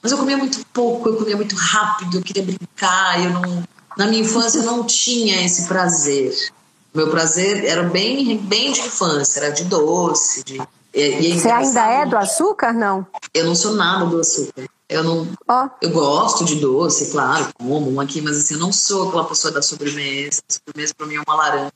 mas 0.02 0.12
eu 0.12 0.18
comia 0.18 0.38
muito 0.38 0.66
pouco, 0.74 1.10
eu 1.10 1.18
comia 1.18 1.36
muito 1.36 1.56
rápido, 1.56 2.18
eu 2.18 2.22
queria 2.22 2.44
brincar, 2.44 3.24
eu 3.24 3.30
não 3.32 3.64
na 3.96 4.08
minha 4.08 4.22
infância 4.24 4.60
eu 4.60 4.64
não 4.64 4.84
tinha 4.84 5.46
esse 5.46 5.68
prazer. 5.68 6.34
Meu 6.94 7.10
prazer 7.10 7.64
era 7.66 7.84
bem 7.84 8.38
bem 8.38 8.72
de 8.72 8.82
infância, 8.82 9.40
era 9.40 9.50
de 9.52 9.66
doce, 9.66 10.44
de 10.44 10.62
e, 10.94 11.40
Você 11.40 11.50
ainda 11.50 11.88
é 11.88 12.06
do 12.06 12.18
açúcar, 12.18 12.72
não? 12.72 13.06
Eu 13.34 13.46
não 13.46 13.56
sou 13.56 13.74
nada 13.74 14.06
do 14.06 14.20
açúcar. 14.20 14.66
Eu 14.88 15.04
não. 15.04 15.28
Oh. 15.50 15.70
Eu 15.82 15.90
gosto 15.90 16.46
de 16.46 16.56
doce, 16.56 17.12
claro, 17.12 17.48
como 17.58 17.92
um 17.92 18.00
aqui, 18.00 18.22
mas 18.22 18.38
assim, 18.38 18.54
eu 18.54 18.60
não 18.60 18.72
sou 18.72 19.08
aquela 19.08 19.26
pessoa 19.26 19.52
da 19.52 19.62
sobremesa. 19.62 20.42
A 20.48 20.54
sobremesa 20.54 20.94
para 20.96 21.08
mim 21.08 21.16
é 21.16 21.22
uma 21.26 21.36
laranja, 21.36 21.72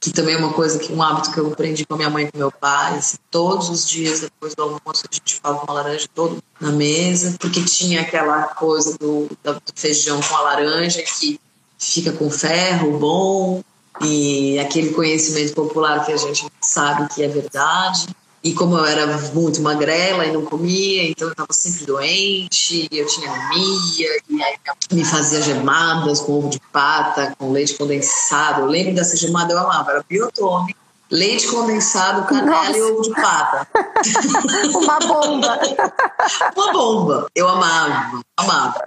que 0.00 0.10
também 0.10 0.34
é 0.34 0.38
uma 0.38 0.52
coisa 0.52 0.78
que 0.78 0.92
um 0.92 1.00
hábito 1.00 1.30
que 1.30 1.38
eu 1.38 1.46
aprendi 1.46 1.86
com 1.86 1.94
a 1.94 1.96
minha 1.96 2.10
mãe 2.10 2.24
e 2.24 2.32
com 2.32 2.38
meu 2.38 2.50
pai. 2.50 2.98
Assim, 2.98 3.18
todos 3.30 3.70
os 3.70 3.88
dias 3.88 4.20
depois 4.20 4.54
do 4.56 4.62
almoço 4.62 5.04
a 5.08 5.14
gente 5.14 5.40
fala 5.40 5.62
uma 5.62 5.74
laranja 5.74 6.08
todo 6.12 6.42
na 6.60 6.72
mesa, 6.72 7.36
porque 7.38 7.62
tinha 7.62 8.00
aquela 8.00 8.42
coisa 8.42 8.98
do, 8.98 9.28
do 9.44 9.60
feijão 9.76 10.20
com 10.20 10.34
a 10.34 10.40
laranja 10.40 11.02
que 11.02 11.38
fica 11.78 12.10
com 12.10 12.28
ferro 12.28 12.98
bom 12.98 13.62
e 14.00 14.58
aquele 14.58 14.92
conhecimento 14.92 15.54
popular 15.54 16.04
que 16.04 16.12
a 16.12 16.16
gente 16.16 16.46
sabe 16.60 17.08
que 17.14 17.22
é 17.22 17.28
verdade. 17.28 18.08
E 18.46 18.54
como 18.54 18.78
eu 18.78 18.84
era 18.84 19.08
muito 19.34 19.60
magrela 19.60 20.24
e 20.24 20.30
não 20.30 20.44
comia, 20.44 21.10
então 21.10 21.26
eu 21.26 21.32
estava 21.32 21.52
sempre 21.52 21.84
doente, 21.84 22.88
eu 22.92 23.04
tinha 23.04 23.28
anemia, 23.28 24.20
e 24.30 24.40
aí 24.40 24.56
me 24.92 25.04
fazia 25.04 25.42
gemadas 25.42 26.20
com 26.20 26.34
ovo 26.34 26.48
de 26.48 26.60
pata, 26.72 27.34
com 27.36 27.50
leite 27.50 27.74
condensado. 27.74 28.60
Eu 28.60 28.66
lembro 28.66 28.94
dessa 28.94 29.16
gemada, 29.16 29.52
eu 29.52 29.58
amava, 29.58 29.90
era 29.90 30.04
biotônico, 30.08 30.78
leite 31.10 31.48
condensado, 31.48 32.24
canela 32.28 32.66
Nossa. 32.68 32.78
e 32.78 32.82
ovo 32.82 33.02
de 33.02 33.10
pata. 33.20 33.68
Uma 34.78 34.98
bomba. 35.00 35.60
Uma 36.54 36.72
bomba. 36.72 37.26
Eu 37.34 37.48
amava, 37.48 38.20
amava. 38.36 38.80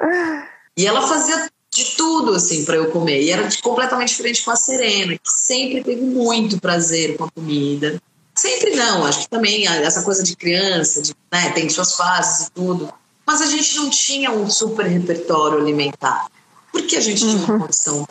E 0.77 0.87
ela 0.87 1.01
fazia 1.01 1.49
de 1.69 1.83
tudo 1.97 2.33
assim 2.33 2.63
para 2.63 2.77
eu 2.77 2.91
comer. 2.91 3.23
E 3.23 3.29
era 3.29 3.45
completamente 3.61 4.07
diferente 4.07 4.41
com 4.41 4.51
a 4.51 4.55
Serena, 4.55 5.17
que 5.17 5.29
sempre 5.29 5.83
teve 5.83 6.01
muito 6.01 6.61
prazer 6.61 7.17
com 7.17 7.25
a 7.25 7.29
comida. 7.31 8.01
Sempre 8.39 8.73
não, 8.73 9.05
acho 9.05 9.23
que 9.23 9.29
também 9.29 9.67
essa 9.67 10.01
coisa 10.01 10.23
de 10.23 10.33
criança, 10.33 11.01
de, 11.01 11.13
né, 11.29 11.49
tem 11.49 11.67
suas 11.67 11.95
fases 11.95 12.47
e 12.47 12.51
tudo. 12.51 12.89
Mas 13.25 13.41
a 13.41 13.45
gente 13.47 13.75
não 13.75 13.89
tinha 13.89 14.31
um 14.31 14.49
super 14.49 14.85
repertório 14.85 15.59
alimentar. 15.59 16.27
Porque 16.71 16.95
a 16.95 17.01
gente 17.01 17.21
uhum. 17.25 17.31
tinha 17.31 17.43
uma 17.43 17.53
uhum. 17.53 17.59
condição 17.59 18.07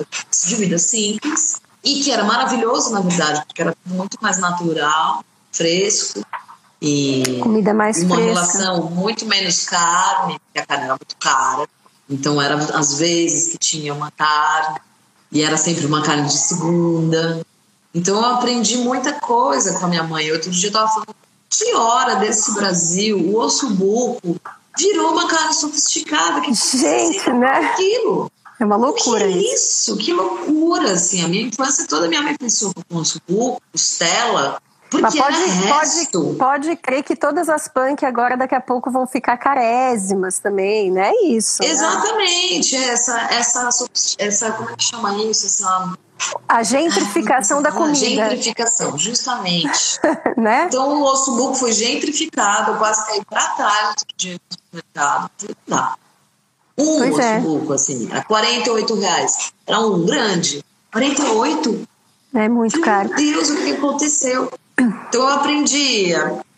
de 0.47 0.57
vida 0.57 0.79
simples 0.79 1.63
e 1.83 2.03
que 2.03 2.11
era 2.11 2.25
maravilhoso, 2.25 2.91
na 2.91 3.01
verdade, 3.01 3.43
porque 3.47 3.63
era 3.63 3.75
muito 3.87 4.19
mais 4.21 4.37
natural, 4.37 5.25
fresco 5.51 6.23
e 6.81 7.41
comida 7.43 7.73
mais 7.73 8.03
uma 8.03 8.17
fresca. 8.17 8.33
relação 8.35 8.91
muito 8.91 9.25
menos 9.25 9.65
carne, 9.65 10.39
porque 10.41 10.59
a 10.59 10.67
carne 10.67 10.85
era 10.85 10.93
muito 10.93 11.17
cara. 11.17 11.67
Então 12.11 12.41
era 12.41 12.55
às 12.79 12.99
vezes 12.99 13.53
que 13.53 13.57
tinha 13.57 13.95
uma 13.95 14.11
carne 14.11 14.79
e 15.33 15.43
era 15.43 15.57
sempre 15.57 15.87
uma 15.87 16.03
carne 16.03 16.29
de 16.29 16.37
segunda. 16.37 17.41
Então 17.95 18.17
eu 18.17 18.25
aprendi 18.25 18.79
muita 18.79 19.13
coisa 19.15 19.79
com 19.79 19.87
a 19.87 19.89
minha 19.89 20.03
mãe. 20.03 20.31
Outro 20.33 20.51
dia 20.51 20.67
eu 20.67 20.69
estava 20.69 20.89
falando, 20.89 21.15
que 21.49 21.75
hora 21.75 22.17
desse 22.17 22.55
Brasil, 22.55 23.19
o 23.19 23.37
osso 23.37 23.71
buco 23.71 24.37
virou 24.77 25.13
uma 25.13 25.27
carne 25.27 25.55
sofisticada. 25.55 26.41
Que 26.41 26.55
Gente, 26.55 27.31
né? 27.33 27.73
Aquilo. 27.73 28.31
É 28.61 28.65
uma 28.65 28.77
loucura 28.77 29.27
que 29.27 29.39
isso. 29.39 29.93
isso. 29.93 29.97
Que 29.97 30.13
loucura, 30.13 30.93
assim. 30.93 31.25
A 31.25 31.29
minha 31.29 31.45
infância 31.45 31.87
toda, 31.87 32.09
minha 32.09 32.23
mãe 32.23 32.37
pensou 32.37 32.73
com 32.75 32.97
osso 32.97 33.21
buco, 33.29 33.63
costela, 33.73 34.61
porque 34.91 35.03
Mas 35.03 35.15
pode, 35.15 36.07
pode, 36.09 36.37
pode 36.37 36.77
crer 36.77 37.03
que 37.03 37.15
todas 37.15 37.49
as 37.49 37.69
punk 37.69 38.05
agora 38.07 38.37
daqui 38.37 38.55
a 38.55 38.61
pouco 38.61 38.91
vão 38.91 39.07
ficar 39.07 39.37
carésimas 39.37 40.39
também, 40.39 40.91
né? 40.91 41.13
Isso. 41.25 41.63
Né? 41.63 41.69
Exatamente. 41.69 42.77
Né? 42.77 42.89
Essa, 42.89 43.21
essa, 43.31 43.69
essa, 44.19 44.53
como 44.53 44.71
é 44.71 44.77
que 44.77 44.85
chama 44.85 45.15
isso? 45.25 45.47
Essa 45.47 45.93
a 46.49 46.63
gentrificação 46.63 47.61
da 47.63 47.73
comida. 47.73 48.31
Gentrificação, 48.31 48.99
justamente. 48.99 50.01
né? 50.37 50.67
Então 50.67 51.01
o 51.01 51.05
osso 51.05 51.37
buco 51.37 51.55
foi 51.55 51.73
gentrificado, 51.73 52.73
eu 52.73 52.79
quase 52.79 53.07
caí 53.07 53.25
para 53.25 53.49
trás 53.51 53.95
de 54.17 54.41
mercado. 54.73 55.31
Não. 55.67 55.93
Um 56.77 56.99
pois 56.99 57.15
osso 57.15 57.23
é. 57.23 57.41
buco, 57.41 57.73
assim, 57.73 58.09
a 58.13 58.23
48 58.25 58.95
reais. 58.95 59.53
Era 59.67 59.81
um 59.81 60.05
grande. 60.05 60.65
48? 60.93 61.89
É 62.35 62.49
muito 62.49 62.81
caro. 62.81 63.09
Meu 63.09 63.17
Deus, 63.17 63.51
o 63.51 63.57
que 63.57 63.73
aconteceu? 63.73 64.51
Então 64.79 65.23
eu 65.23 65.29
aprendi 65.29 66.11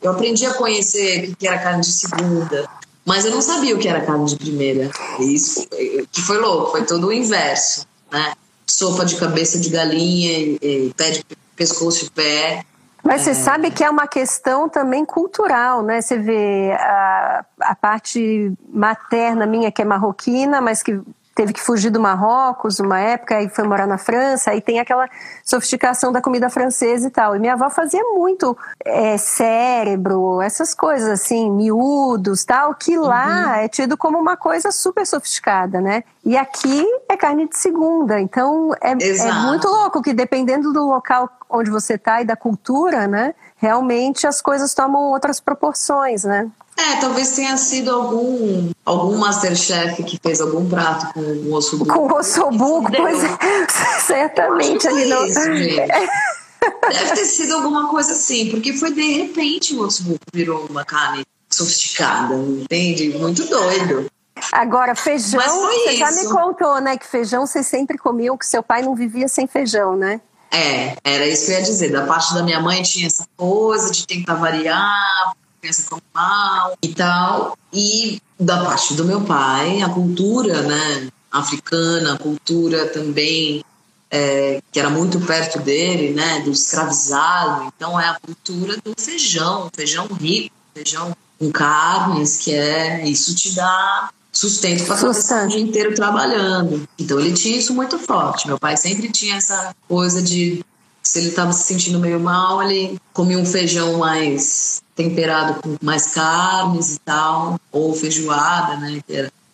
Eu 0.02 0.10
aprendi 0.10 0.44
a 0.44 0.54
conhecer 0.54 1.30
o 1.30 1.36
que 1.36 1.48
era 1.48 1.58
carne 1.58 1.80
de 1.80 1.92
segunda, 1.92 2.68
mas 3.04 3.24
eu 3.24 3.30
não 3.30 3.40
sabia 3.40 3.74
o 3.74 3.78
que 3.78 3.88
era 3.88 4.02
carne 4.02 4.26
de 4.26 4.36
primeira. 4.36 4.90
Isso 5.18 5.66
que 6.12 6.20
foi 6.20 6.38
louco, 6.38 6.72
foi 6.72 6.84
todo 6.84 7.06
o 7.06 7.12
inverso, 7.12 7.86
né? 8.12 8.32
Sopa 8.70 9.04
de 9.04 9.16
cabeça 9.16 9.58
de 9.58 9.68
galinha, 9.68 10.56
e, 10.62 10.94
pé 10.96 11.10
de 11.10 11.24
pescoço 11.56 12.06
e 12.06 12.10
pé. 12.10 12.64
Mas 13.02 13.22
você 13.22 13.30
é. 13.30 13.34
sabe 13.34 13.70
que 13.70 13.82
é 13.82 13.90
uma 13.90 14.06
questão 14.06 14.68
também 14.68 15.04
cultural, 15.04 15.82
né? 15.82 16.00
Você 16.00 16.18
vê 16.18 16.72
a, 16.72 17.44
a 17.60 17.74
parte 17.74 18.52
materna 18.72 19.46
minha, 19.46 19.72
que 19.72 19.82
é 19.82 19.84
marroquina, 19.84 20.60
mas 20.60 20.82
que 20.82 21.00
teve 21.40 21.54
que 21.54 21.62
fugir 21.62 21.88
do 21.88 21.98
Marrocos 21.98 22.80
uma 22.80 23.00
época 23.00 23.40
e 23.40 23.48
foi 23.48 23.64
morar 23.64 23.86
na 23.86 23.96
França, 23.96 24.50
aí 24.50 24.60
tem 24.60 24.78
aquela 24.78 25.08
sofisticação 25.42 26.12
da 26.12 26.20
comida 26.20 26.50
francesa 26.50 27.08
e 27.08 27.10
tal. 27.10 27.34
E 27.34 27.38
minha 27.38 27.54
avó 27.54 27.70
fazia 27.70 28.02
muito 28.12 28.54
é, 28.84 29.16
cérebro, 29.16 30.42
essas 30.42 30.74
coisas 30.74 31.08
assim, 31.08 31.50
miúdos 31.50 32.44
tal, 32.44 32.74
que 32.74 32.94
lá 32.98 33.46
uhum. 33.46 33.54
é 33.54 33.68
tido 33.68 33.96
como 33.96 34.18
uma 34.18 34.36
coisa 34.36 34.70
super 34.70 35.06
sofisticada, 35.06 35.80
né? 35.80 36.04
E 36.22 36.36
aqui 36.36 36.86
é 37.08 37.16
carne 37.16 37.48
de 37.48 37.56
segunda. 37.56 38.20
Então 38.20 38.74
é, 38.78 38.90
é 38.90 39.32
muito 39.46 39.66
louco 39.66 40.02
que 40.02 40.12
dependendo 40.12 40.74
do 40.74 40.86
local 40.86 41.26
onde 41.48 41.70
você 41.70 41.94
está 41.94 42.20
e 42.20 42.24
da 42.26 42.36
cultura, 42.36 43.06
né? 43.06 43.34
Realmente 43.56 44.26
as 44.26 44.42
coisas 44.42 44.74
tomam 44.74 45.04
outras 45.04 45.40
proporções, 45.40 46.22
né? 46.22 46.50
É, 46.80 46.96
talvez 46.96 47.32
tenha 47.32 47.56
sido 47.58 47.90
algum 47.90 48.70
algum 48.86 49.18
Masterchef 49.18 50.02
que 50.02 50.18
fez 50.22 50.40
algum 50.40 50.66
prato 50.66 51.12
com 51.12 51.20
o 51.20 51.52
osso 51.52 51.76
buco. 51.76 51.92
Com 51.92 52.14
osso 52.14 52.50
buco, 52.50 52.90
pois 52.90 53.22
é, 53.22 53.38
certamente 54.00 54.88
ali 54.88 55.04
não. 55.04 55.26
Isso, 55.26 55.40
Deve 56.90 57.14
ter 57.14 57.24
sido 57.24 57.54
alguma 57.54 57.88
coisa 57.88 58.12
assim, 58.12 58.50
porque 58.50 58.72
foi 58.72 58.92
de 58.92 59.12
repente 59.12 59.74
o 59.74 59.82
osso 59.82 60.04
buco 60.04 60.20
virou 60.32 60.66
uma 60.68 60.84
carne 60.84 61.24
sofisticada, 61.50 62.34
entende? 62.34 63.10
Muito 63.10 63.44
doido. 63.46 64.10
Agora, 64.52 64.94
feijão, 64.94 65.40
você 65.40 65.90
isso. 65.90 65.98
já 65.98 66.10
me 66.12 66.28
contou, 66.28 66.80
né, 66.80 66.96
que 66.96 67.06
feijão 67.06 67.46
você 67.46 67.62
sempre 67.62 67.98
comia, 67.98 68.34
que 68.38 68.46
seu 68.46 68.62
pai 68.62 68.82
não 68.82 68.94
vivia 68.94 69.28
sem 69.28 69.46
feijão, 69.46 69.96
né? 69.96 70.20
É, 70.52 70.96
era 71.04 71.26
isso 71.26 71.46
que 71.46 71.52
eu 71.52 71.58
ia 71.58 71.62
dizer. 71.62 71.92
Da 71.92 72.06
parte 72.06 72.34
da 72.34 72.42
minha 72.42 72.60
mãe 72.60 72.82
tinha 72.82 73.06
essa 73.06 73.24
coisa 73.36 73.90
de 73.90 74.06
tentar 74.06 74.34
variar, 74.34 75.32
criança 75.60 75.84
come 75.88 76.02
mal 76.14 76.76
e 76.82 76.88
tal. 76.88 77.56
E 77.72 78.20
da 78.38 78.64
parte 78.64 78.94
do 78.94 79.04
meu 79.04 79.20
pai, 79.20 79.82
a 79.82 79.88
cultura, 79.88 80.62
né, 80.62 81.08
africana, 81.30 82.14
a 82.14 82.18
cultura 82.18 82.86
também 82.88 83.64
é, 84.10 84.60
que 84.72 84.80
era 84.80 84.90
muito 84.90 85.20
perto 85.20 85.60
dele, 85.60 86.12
né, 86.12 86.40
do 86.40 86.50
escravizado. 86.50 87.72
Então 87.76 88.00
é 88.00 88.08
a 88.08 88.18
cultura 88.18 88.76
do 88.84 88.94
feijão, 88.98 89.70
feijão 89.74 90.06
rico, 90.06 90.54
feijão 90.74 91.14
com 91.38 91.50
carnes, 91.50 92.38
que 92.38 92.52
é 92.52 93.06
isso 93.08 93.34
te 93.34 93.54
dá 93.54 94.10
sustento 94.32 94.84
para 94.84 94.96
passar 94.96 95.46
o 95.46 95.48
dia 95.48 95.60
inteiro 95.60 95.94
trabalhando. 95.94 96.88
Então 96.98 97.18
ele 97.18 97.32
tinha 97.32 97.56
isso 97.56 97.74
muito 97.74 97.98
forte. 97.98 98.46
Meu 98.46 98.58
pai 98.58 98.76
sempre 98.76 99.10
tinha 99.10 99.36
essa 99.36 99.74
coisa 99.88 100.22
de 100.22 100.64
se 101.10 101.18
ele 101.18 101.30
estava 101.30 101.52
se 101.52 101.64
sentindo 101.64 101.98
meio 101.98 102.20
mal, 102.20 102.62
ele 102.62 102.96
comia 103.12 103.36
um 103.36 103.44
feijão 103.44 103.98
mais 103.98 104.80
temperado 104.94 105.60
com 105.60 105.76
mais 105.82 106.14
carnes 106.14 106.94
e 106.94 107.00
tal, 107.00 107.58
ou 107.72 107.92
feijoada, 107.92 108.76
né? 108.76 109.02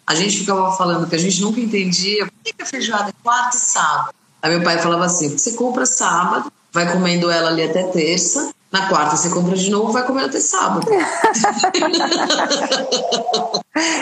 A 0.07 0.15
gente 0.15 0.41
ficava 0.41 0.71
falando 0.77 1.09
que 1.09 1.15
a 1.15 1.19
gente 1.19 1.41
nunca 1.41 1.59
entendia 1.59 2.27
por 2.27 2.35
que, 2.45 2.63
a 2.63 2.67
feijoada 2.67 3.09
é 3.09 3.15
quarta 3.23 3.57
e 3.57 3.61
sábado. 3.61 4.11
Aí 4.43 4.51
meu 4.51 4.63
pai 4.63 4.77
falava 4.83 5.07
assim: 5.07 5.31
você 5.31 5.53
compra 5.53 5.87
sábado, 5.87 6.53
vai 6.71 6.93
comendo 6.93 7.31
ela 7.31 7.49
ali 7.49 7.63
até 7.63 7.85
terça, 7.85 8.51
na 8.71 8.91
quarta 8.91 9.17
você 9.17 9.31
compra 9.31 9.57
de 9.57 9.71
novo, 9.71 9.93
vai 9.93 10.05
comer 10.05 10.25
até 10.25 10.39
sábado. 10.39 10.87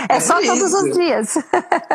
é, 0.08 0.16
é 0.16 0.20
só 0.20 0.40
todos 0.40 0.75
os 0.75 0.92
dias. 0.92 1.37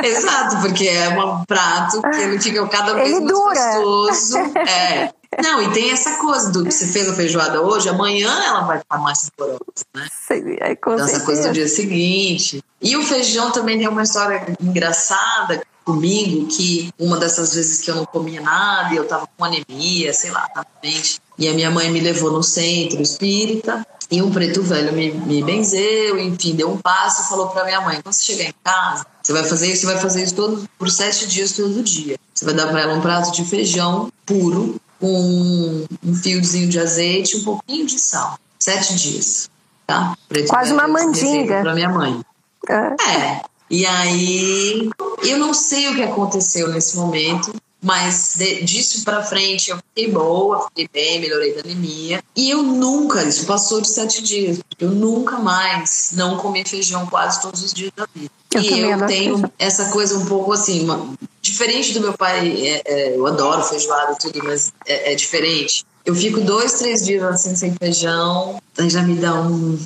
Exato, 0.01 0.61
porque 0.61 0.87
é 0.87 1.09
um 1.09 1.43
prato 1.43 2.01
que 2.01 2.21
ele 2.21 2.39
fica 2.39 2.65
cada 2.69 2.93
vez 2.93 3.09
ele 3.09 3.19
mais 3.19 3.37
dura. 3.37 3.79
gostoso. 3.81 4.37
É. 4.37 5.18
Não, 5.37 5.61
e 5.61 5.71
tem 5.71 5.91
essa 5.91 6.17
coisa 6.17 6.51
do 6.51 6.63
que 6.63 6.71
você 6.71 6.87
fez 6.87 7.07
a 7.07 7.13
feijoada 7.13 7.61
hoje, 7.61 7.87
amanhã 7.87 8.31
ela 8.43 8.61
vai 8.61 8.79
estar 8.79 8.97
mais 8.97 9.19
saborosa, 9.19 9.59
né? 9.95 10.07
Sim, 10.27 10.57
é, 10.59 10.75
com 10.75 10.93
então, 10.93 11.05
essa 11.05 11.19
coisa 11.21 11.49
do 11.49 11.53
dia 11.53 11.67
seguinte. 11.67 12.63
E 12.81 12.97
o 12.97 13.03
feijão 13.03 13.51
também 13.51 13.77
tem 13.77 13.87
uma 13.87 14.01
história 14.01 14.55
engraçada 14.59 15.61
comigo, 15.85 16.47
que 16.47 16.91
uma 16.99 17.17
dessas 17.17 17.53
vezes 17.53 17.79
que 17.79 17.89
eu 17.89 17.95
não 17.95 18.05
comia 18.05 18.41
nada 18.41 18.93
e 18.93 18.97
eu 18.97 19.07
tava 19.07 19.27
com 19.37 19.45
anemia, 19.45 20.13
sei 20.13 20.31
lá, 20.31 20.47
tá 20.49 20.65
doente. 20.81 21.19
E 21.37 21.47
a 21.47 21.53
minha 21.53 21.71
mãe 21.71 21.89
me 21.91 21.99
levou 21.99 22.31
no 22.31 22.43
centro 22.43 23.01
espírita 23.01 23.85
e 24.11 24.21
um 24.21 24.31
preto 24.31 24.63
velho 24.63 24.91
me, 24.93 25.11
me 25.11 25.43
benzeu, 25.43 26.19
enfim, 26.19 26.55
deu 26.55 26.71
um 26.71 26.77
passo 26.77 27.23
e 27.23 27.29
falou 27.29 27.49
para 27.49 27.65
minha 27.65 27.81
mãe: 27.81 28.01
quando 28.01 28.13
você 28.13 28.23
chegar 28.23 28.49
em 28.49 28.53
casa, 28.63 29.05
você 29.21 29.31
vai 29.31 29.43
fazer 29.43 29.71
isso, 29.71 29.81
você 29.81 29.85
vai 29.87 29.97
fazer 29.97 30.23
isso 30.23 30.35
todo, 30.35 30.67
por 30.77 30.89
sete 30.89 31.27
dias 31.27 31.51
todo 31.51 31.83
dia. 31.83 32.17
Você 32.33 32.45
vai 32.45 32.53
dar 32.53 32.67
para 32.67 32.81
ela 32.81 32.93
um 32.95 33.01
prato 33.01 33.31
de 33.31 33.45
feijão 33.45 34.11
puro 34.25 34.79
com 34.99 35.85
um 36.03 36.15
fiozinho 36.15 36.69
de 36.69 36.79
azeite 36.79 37.35
e 37.35 37.39
um 37.39 37.43
pouquinho 37.43 37.85
de 37.85 37.97
sal. 37.99 38.37
Sete 38.57 38.95
dias, 38.95 39.49
tá? 39.87 40.17
Quase 40.47 40.73
uma 40.73 40.87
mandinga. 40.87 41.61
Para 41.61 41.73
minha 41.73 41.89
mãe. 41.89 42.19
É. 42.67 43.09
é. 43.09 43.41
E 43.69 43.85
aí, 43.85 44.89
eu 45.23 45.37
não 45.37 45.53
sei 45.53 45.87
o 45.89 45.95
que 45.95 46.03
aconteceu 46.03 46.67
nesse 46.69 46.97
momento, 46.97 47.53
mas 47.81 48.35
de, 48.37 48.63
disso 48.63 49.03
para 49.03 49.23
frente 49.23 49.71
eu 49.71 49.77
fiquei 49.77 50.11
boa, 50.11 50.67
fiquei 50.67 50.89
bem, 50.91 51.19
melhorei 51.19 51.53
da 51.53 51.61
anemia. 51.61 52.23
E 52.35 52.49
eu 52.49 52.61
nunca, 52.61 53.23
isso 53.23 53.45
passou 53.45 53.81
de 53.81 53.89
sete 53.89 54.21
dias, 54.21 54.59
eu 54.79 54.89
nunca 54.89 55.37
mais 55.37 56.11
não 56.13 56.37
comi 56.37 56.63
feijão 56.65 57.05
quase 57.07 57.41
todos 57.41 57.63
os 57.63 57.73
dias 57.73 57.91
da 57.95 58.07
vida. 58.13 58.31
Eu 58.53 58.61
e 58.61 58.79
eu 58.79 59.05
tenho 59.05 59.51
essa 59.59 59.89
coisa 59.89 60.17
um 60.17 60.25
pouco 60.25 60.51
assim, 60.51 60.83
uma, 60.83 61.13
diferente 61.41 61.93
do 61.93 62.01
meu 62.01 62.13
pai, 62.13 62.67
é, 62.67 62.81
é, 62.85 63.15
eu 63.15 63.25
adoro 63.27 63.63
feijoada 63.63 64.13
e 64.13 64.17
tudo, 64.17 64.43
mas 64.43 64.73
é, 64.85 65.13
é, 65.13 65.15
diferente. 65.15 65.85
Eu 66.05 66.15
fico 66.15 66.41
dois, 66.41 66.73
três 66.73 67.05
dias 67.05 67.23
assim 67.23 67.55
sem 67.55 67.75
feijão, 67.75 68.61
aí 68.77 68.89
já 68.89 69.03
me 69.03 69.15
dá 69.15 69.33
um. 69.33 69.79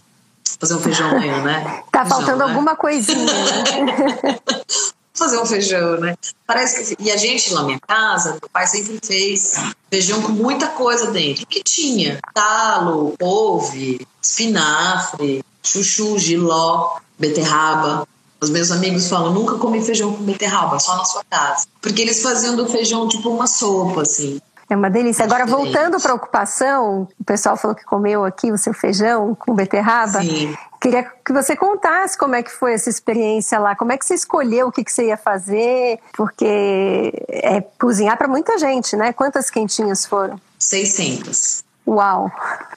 Fazer 0.59 0.75
um 0.75 0.79
feijão 0.79 1.09
amanhã, 1.09 1.41
né? 1.41 1.83
Tá 1.91 2.01
feijão, 2.05 2.17
faltando 2.17 2.37
né? 2.39 2.45
alguma 2.45 2.75
coisinha, 2.75 3.25
né? 3.25 4.39
fazer 5.23 5.39
um 5.39 5.45
feijão, 5.45 5.99
né? 5.99 6.15
Parece 6.45 6.95
que. 6.95 7.03
E 7.03 7.11
a 7.11 7.17
gente 7.17 7.53
lá 7.53 7.61
na 7.61 7.67
minha 7.67 7.79
casa, 7.79 8.31
meu 8.31 8.49
pai 8.51 8.67
sempre 8.67 8.99
fez 9.03 9.55
feijão 9.89 10.21
com 10.21 10.31
muita 10.31 10.67
coisa 10.67 11.11
dentro. 11.11 11.43
O 11.43 11.47
que 11.47 11.63
tinha? 11.63 12.19
Talo, 12.33 13.15
couve, 13.19 14.05
espinafre, 14.21 15.43
chuchu, 15.61 16.19
giló, 16.19 16.97
beterraba. 17.17 18.07
Os 18.41 18.49
meus 18.49 18.71
amigos 18.71 19.07
falam, 19.07 19.33
nunca 19.33 19.55
comi 19.55 19.81
feijão 19.81 20.13
com 20.13 20.23
beterraba, 20.23 20.77
só 20.77 20.97
na 20.97 21.05
sua 21.05 21.23
casa. 21.29 21.65
Porque 21.81 22.01
eles 22.01 22.21
faziam 22.21 22.57
do 22.57 22.67
feijão 22.67 23.07
tipo 23.07 23.29
uma 23.29 23.47
sopa, 23.47 24.01
assim. 24.01 24.41
É 24.69 24.75
uma 24.75 24.89
delícia. 24.89 25.25
Agora, 25.25 25.45
voltando 25.45 25.99
para 25.99 26.11
a 26.11 26.15
ocupação, 26.15 27.07
o 27.19 27.23
pessoal 27.23 27.57
falou 27.57 27.75
que 27.75 27.83
comeu 27.83 28.23
aqui 28.23 28.51
o 28.51 28.57
seu 28.57 28.73
feijão 28.73 29.35
com 29.35 29.53
beterraba. 29.53 30.21
Sim. 30.21 30.55
Queria 30.81 31.03
que 31.03 31.31
você 31.31 31.55
contasse 31.55 32.17
como 32.17 32.35
é 32.35 32.43
que 32.43 32.51
foi 32.51 32.73
essa 32.73 32.89
experiência 32.89 33.57
lá, 33.57 33.75
como 33.75 33.91
é 33.91 33.97
que 33.97 34.05
você 34.05 34.15
escolheu 34.15 34.67
o 34.67 34.71
que, 34.71 34.83
que 34.83 34.91
você 34.91 35.07
ia 35.07 35.17
fazer, 35.17 35.99
porque 36.13 37.13
é 37.29 37.61
cozinhar 37.79 38.17
para 38.17 38.27
muita 38.27 38.57
gente, 38.57 38.95
né? 38.97 39.13
Quantas 39.13 39.49
quentinhas 39.49 40.05
foram? 40.05 40.39
600. 40.59 41.63
Uau, 41.85 42.31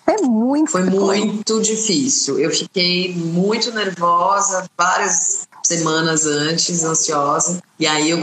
é 0.06 0.20
muito. 0.22 0.72
Foi 0.72 0.82
muito 0.84 1.62
difícil. 1.62 2.38
Eu 2.40 2.50
fiquei 2.50 3.14
muito 3.14 3.72
nervosa 3.72 4.68
várias 4.76 5.46
semanas 5.62 6.26
antes, 6.26 6.84
ansiosa. 6.84 7.62
E 7.78 7.86
aí 7.86 8.10
eu 8.10 8.18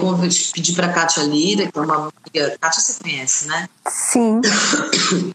pedi 0.54 0.74
para 0.74 0.92
Kátia 0.92 1.24
Lira, 1.24 1.72
que 1.72 1.78
é 1.78 1.82
uma 1.82 1.96
amiga. 1.96 2.58
Kátia 2.60 2.82
você 2.82 3.02
conhece, 3.02 3.48
né? 3.48 3.68
Sim. 3.90 4.42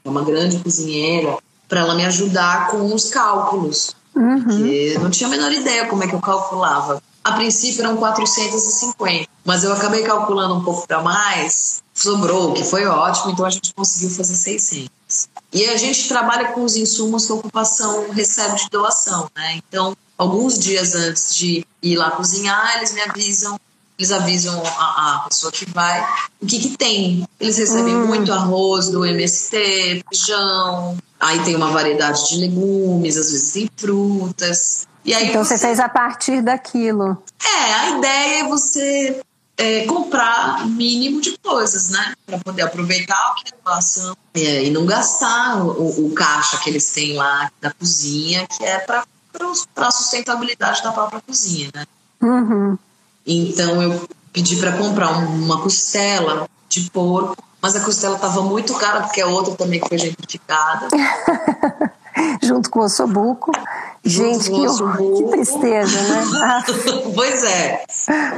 É 0.05 0.09
uma 0.09 0.25
grande 0.25 0.59
cozinheira, 0.59 1.37
para 1.69 1.81
ela 1.81 1.95
me 1.95 2.05
ajudar 2.05 2.69
com 2.69 2.93
os 2.95 3.11
cálculos. 3.11 3.95
Uhum. 4.15 4.43
Porque 4.43 4.93
eu 4.95 5.01
não 5.01 5.11
tinha 5.11 5.29
a 5.29 5.31
menor 5.31 5.53
ideia 5.53 5.87
como 5.87 6.03
é 6.03 6.09
que 6.09 6.15
eu 6.15 6.21
calculava. 6.21 7.01
A 7.23 7.33
princípio 7.33 7.85
eram 7.85 7.97
450, 7.97 9.29
mas 9.49 9.65
eu 9.65 9.73
acabei 9.73 10.03
calculando 10.03 10.57
um 10.57 10.63
pouco 10.63 10.87
para 10.87 11.01
mais, 11.01 11.83
sobrou, 11.95 12.53
que 12.53 12.63
foi 12.63 12.85
ótimo, 12.85 13.31
então 13.31 13.47
a 13.47 13.51
gente 13.51 13.73
conseguiu 13.73 14.11
fazer 14.11 14.35
600. 14.35 14.91
E 15.51 15.65
a 15.71 15.77
gente 15.79 16.07
trabalha 16.07 16.49
com 16.53 16.65
os 16.65 16.77
insumos 16.77 17.25
que 17.25 17.33
a 17.33 17.37
ocupação 17.37 18.11
recebe 18.11 18.57
de 18.57 18.69
doação, 18.69 19.27
né? 19.35 19.55
Então, 19.57 19.97
alguns 20.19 20.59
dias 20.59 20.95
antes 20.95 21.35
de 21.35 21.67
ir 21.83 21.97
lá 21.97 22.11
cozinhar, 22.11 22.77
eles 22.77 22.93
me 22.93 23.01
avisam, 23.01 23.59
eles 23.99 24.13
avisam 24.13 24.63
a, 24.63 25.15
a 25.15 25.19
pessoa 25.31 25.51
que 25.51 25.65
vai 25.71 26.07
o 26.43 26.47
que, 26.47 26.59
que 26.59 26.77
tem. 26.77 27.27
Eles 27.41 27.57
recebem 27.57 27.97
hum. 27.97 28.07
muito 28.07 28.31
arroz 28.31 28.91
do 28.91 29.03
MST, 29.03 30.05
feijão, 30.11 30.99
aí 31.19 31.43
tem 31.45 31.57
uma 31.57 31.71
variedade 31.71 32.29
de 32.29 32.37
legumes, 32.37 33.17
às 33.17 33.33
vezes 33.33 33.53
tem 33.53 33.71
frutas. 33.79 34.87
E 35.07 35.15
aí 35.15 35.31
então 35.31 35.43
você, 35.43 35.57
você 35.57 35.69
fez 35.69 35.81
a 35.81 35.89
partir 35.89 36.43
daquilo. 36.43 37.17
É, 37.43 37.73
a 37.73 37.91
ideia 37.97 38.41
é 38.41 38.45
você 38.47 39.23
é, 39.59 39.85
comprar 39.87 40.65
mínimo 40.69 41.21
de 41.21 41.37
coisas, 41.39 41.91
né? 41.91 42.15
Para 42.25 42.39
poder 42.39 42.63
aproveitar 42.63 43.33
o 43.33 43.35
que 43.35 43.53
é 43.53 43.57
doação 43.65 44.17
é, 44.33 44.65
e 44.65 44.71
não 44.71 44.87
gastar 44.87 45.61
o, 45.61 46.07
o, 46.07 46.13
caixa 46.13 46.59
que 46.59 46.71
eles 46.71 46.93
têm 46.93 47.15
lá 47.15 47.51
da 47.61 47.73
cozinha, 47.73 48.47
que 48.47 48.65
é 48.65 48.79
para 48.79 49.05
a 49.77 49.91
sustentabilidade 49.91 50.81
da 50.83 50.93
própria 50.93 51.21
cozinha, 51.21 51.71
né? 51.75 51.87
Uhum. 52.23 52.79
Então 53.27 53.83
eu 53.83 54.09
pedi 54.33 54.57
para 54.57 54.79
comprar 54.79 55.11
uma 55.19 55.61
costela 55.61 56.49
de 56.69 56.89
porco, 56.91 57.37
mas 57.61 57.75
a 57.75 57.81
costela 57.81 58.15
estava 58.15 58.43
muito 58.43 58.75
cara 58.75 59.01
porque 59.01 59.21
a 59.21 59.27
outra 59.27 59.57
também 59.57 59.81
foi 59.81 59.99
gentrificada. 59.99 60.87
Junto 62.43 62.71
com 62.71 62.81
o 62.81 62.85
ossobuco. 62.85 63.53
Gente, 64.05 64.51
que, 64.51 64.67
que, 64.67 65.31
tristeza, 65.31 66.01
né? 66.03 66.65
pois 67.15 67.45
é. 67.45 67.85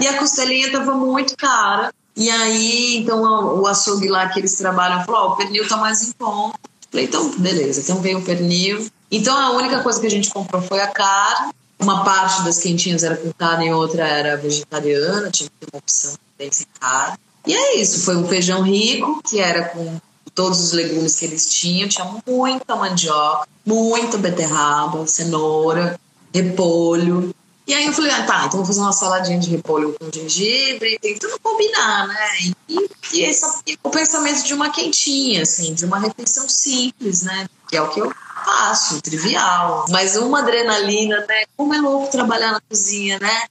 E 0.01 0.09
a 0.09 0.19
costelinha 0.19 0.66
estava 0.66 0.95
muito 0.95 1.37
cara. 1.37 1.93
E 2.16 2.29
aí, 2.31 2.97
então, 2.97 3.23
o 3.61 3.66
açougue 3.66 4.09
lá 4.09 4.29
que 4.29 4.40
eles 4.40 4.55
trabalham 4.57 5.05
falou: 5.05 5.29
oh, 5.29 5.33
o 5.33 5.37
pernil 5.37 5.66
tá 5.69 5.77
mais 5.77 6.03
em 6.03 6.12
conta. 6.12 6.59
Falei, 6.90 7.07
então, 7.07 7.31
beleza. 7.38 7.81
Então 7.81 8.01
veio 8.01 8.19
o 8.19 8.23
pernil. 8.23 8.87
Então, 9.11 9.37
a 9.37 9.53
única 9.53 9.81
coisa 9.83 10.01
que 10.01 10.07
a 10.07 10.11
gente 10.11 10.31
comprou 10.31 10.61
foi 10.61 10.81
a 10.81 10.88
carne. 10.88 11.53
Uma 11.79 12.05
parte 12.05 12.43
das 12.43 12.59
quentinhas 12.59 13.03
era 13.03 13.16
com 13.16 13.33
carne 13.33 13.69
e 13.69 13.73
outra 13.73 14.07
era 14.07 14.37
vegetariana. 14.37 15.31
Tinha 15.31 15.49
que 15.49 15.66
ter 15.66 15.73
uma 15.73 15.79
opção 15.79 16.14
bem 16.37 16.51
sem 16.53 16.66
carne. 16.79 17.16
E 17.47 17.55
é 17.55 17.77
isso. 17.77 18.05
Foi 18.05 18.16
um 18.16 18.27
feijão 18.29 18.62
rico, 18.62 19.23
que 19.23 19.38
era 19.38 19.69
com 19.69 19.99
todos 20.35 20.61
os 20.61 20.73
legumes 20.73 21.16
que 21.16 21.25
eles 21.25 21.47
tinham. 21.47 21.88
Tinha 21.88 22.05
muita 22.27 22.77
mandioca, 22.77 23.49
muita 23.64 24.19
beterraba, 24.19 25.07
cenoura, 25.07 25.99
repolho. 26.33 27.35
E 27.66 27.75
aí 27.75 27.87
eu 27.87 27.93
falei, 27.93 28.11
ah, 28.11 28.25
tá, 28.25 28.47
então 28.47 28.59
vou 28.59 28.66
fazer 28.66 28.81
uma 28.81 28.93
saladinha 28.93 29.38
de 29.38 29.49
repolho 29.49 29.95
com 29.99 30.11
gengibre, 30.12 30.99
tentando 31.01 31.38
combinar, 31.40 32.09
né? 32.09 32.53
E, 32.69 32.90
e 33.12 33.23
esse 33.23 33.45
é 33.45 33.77
o 33.83 33.90
pensamento 33.90 34.43
de 34.43 34.53
uma 34.53 34.71
quentinha, 34.71 35.43
assim, 35.43 35.73
de 35.73 35.85
uma 35.85 36.01
refeição 36.01 36.49
simples, 36.49 37.23
né? 37.23 37.47
Que 37.69 37.77
é 37.77 37.83
o 37.83 37.88
que 37.88 38.01
eu 38.01 38.12
faço, 38.45 39.01
trivial. 39.01 39.85
Mas 39.88 40.16
uma 40.16 40.40
adrenalina, 40.40 41.25
né? 41.29 41.45
Como 41.57 41.73
é 41.73 41.81
louco 41.81 42.11
trabalhar 42.11 42.53
na 42.53 42.61
cozinha, 42.61 43.21
né? 43.21 43.43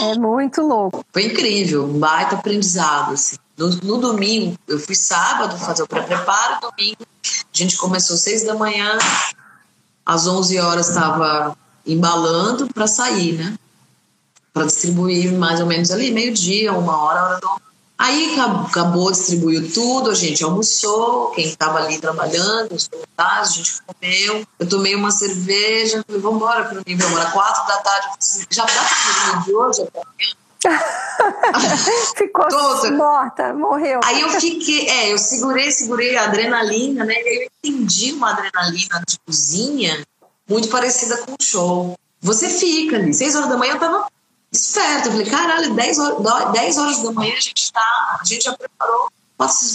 É 0.00 0.18
muito 0.18 0.62
louco. 0.62 1.04
Foi 1.12 1.24
incrível, 1.24 1.84
um 1.84 1.98
baita 1.98 2.36
aprendizado, 2.36 3.12
assim. 3.12 3.36
No, 3.58 3.68
no 3.82 3.98
domingo, 3.98 4.56
eu 4.68 4.78
fui 4.78 4.94
sábado 4.94 5.58
fazer 5.58 5.82
o 5.82 5.86
pré-preparo, 5.88 6.60
domingo 6.60 7.08
a 7.52 7.56
gente 7.58 7.76
começou 7.76 8.14
às 8.14 8.22
seis 8.22 8.44
da 8.44 8.54
manhã, 8.54 8.96
às 10.06 10.28
onze 10.28 10.58
horas 10.60 10.88
estava 10.88 11.56
embalando 11.84 12.72
para 12.72 12.86
sair, 12.86 13.32
né? 13.32 13.58
Para 14.52 14.66
distribuir 14.66 15.32
mais 15.32 15.60
ou 15.60 15.66
menos 15.66 15.90
ali, 15.90 16.12
meio-dia, 16.12 16.72
uma 16.72 16.96
hora, 17.02 17.24
hora 17.24 17.40
do 17.40 17.48
Aí 17.98 18.38
acabou, 18.38 19.10
distribuiu 19.10 19.72
tudo, 19.72 20.10
a 20.10 20.14
gente 20.14 20.44
almoçou, 20.44 21.32
quem 21.32 21.46
estava 21.46 21.78
ali 21.78 21.98
trabalhando, 21.98 22.72
os 22.72 22.86
voluntários, 22.86 23.50
a 23.50 23.52
gente 23.52 23.82
comeu. 23.82 24.46
Eu 24.56 24.68
tomei 24.68 24.94
uma 24.94 25.10
cerveja, 25.10 26.04
falei, 26.06 26.22
vamos 26.22 26.36
embora 26.36 26.64
para 26.66 26.78
o 26.78 26.82
nível, 26.86 27.08
era 27.18 27.32
quatro 27.32 27.66
da 27.66 27.78
tarde. 27.78 28.08
Assim, 28.16 28.44
já 28.50 28.64
dá 28.64 28.84
para 29.32 29.40
de 29.40 29.52
hoje? 29.52 29.88
Ficou 32.16 32.48
Toda. 32.48 32.90
morta, 32.92 33.52
morreu. 33.52 34.00
Aí 34.04 34.20
eu 34.20 34.28
fiquei, 34.30 34.88
é, 34.88 35.12
eu 35.12 35.18
segurei, 35.18 35.70
segurei 35.70 36.16
a 36.16 36.24
adrenalina, 36.24 37.04
né? 37.04 37.14
Eu 37.14 37.48
entendi 37.64 38.12
uma 38.12 38.30
adrenalina 38.32 39.02
de 39.06 39.18
cozinha 39.24 40.04
muito 40.48 40.68
parecida 40.68 41.18
com 41.18 41.32
o 41.32 41.42
show. 41.42 41.98
Você 42.20 42.48
fica 42.48 42.96
ali, 42.96 43.14
seis 43.14 43.36
horas 43.36 43.48
da 43.48 43.56
manhã 43.56 43.74
eu 43.74 43.78
tava 43.78 44.08
esperto. 44.50 45.08
Eu 45.08 45.12
falei, 45.12 45.26
caralho, 45.26 45.74
10 45.74 45.98
horas, 45.98 46.52
10 46.52 46.78
horas 46.78 47.02
da 47.02 47.12
manhã 47.12 47.34
a 47.36 47.40
gente 47.40 47.72
tá, 47.72 48.18
a 48.20 48.24
gente 48.24 48.44
já 48.44 48.56
preparou 48.56 49.08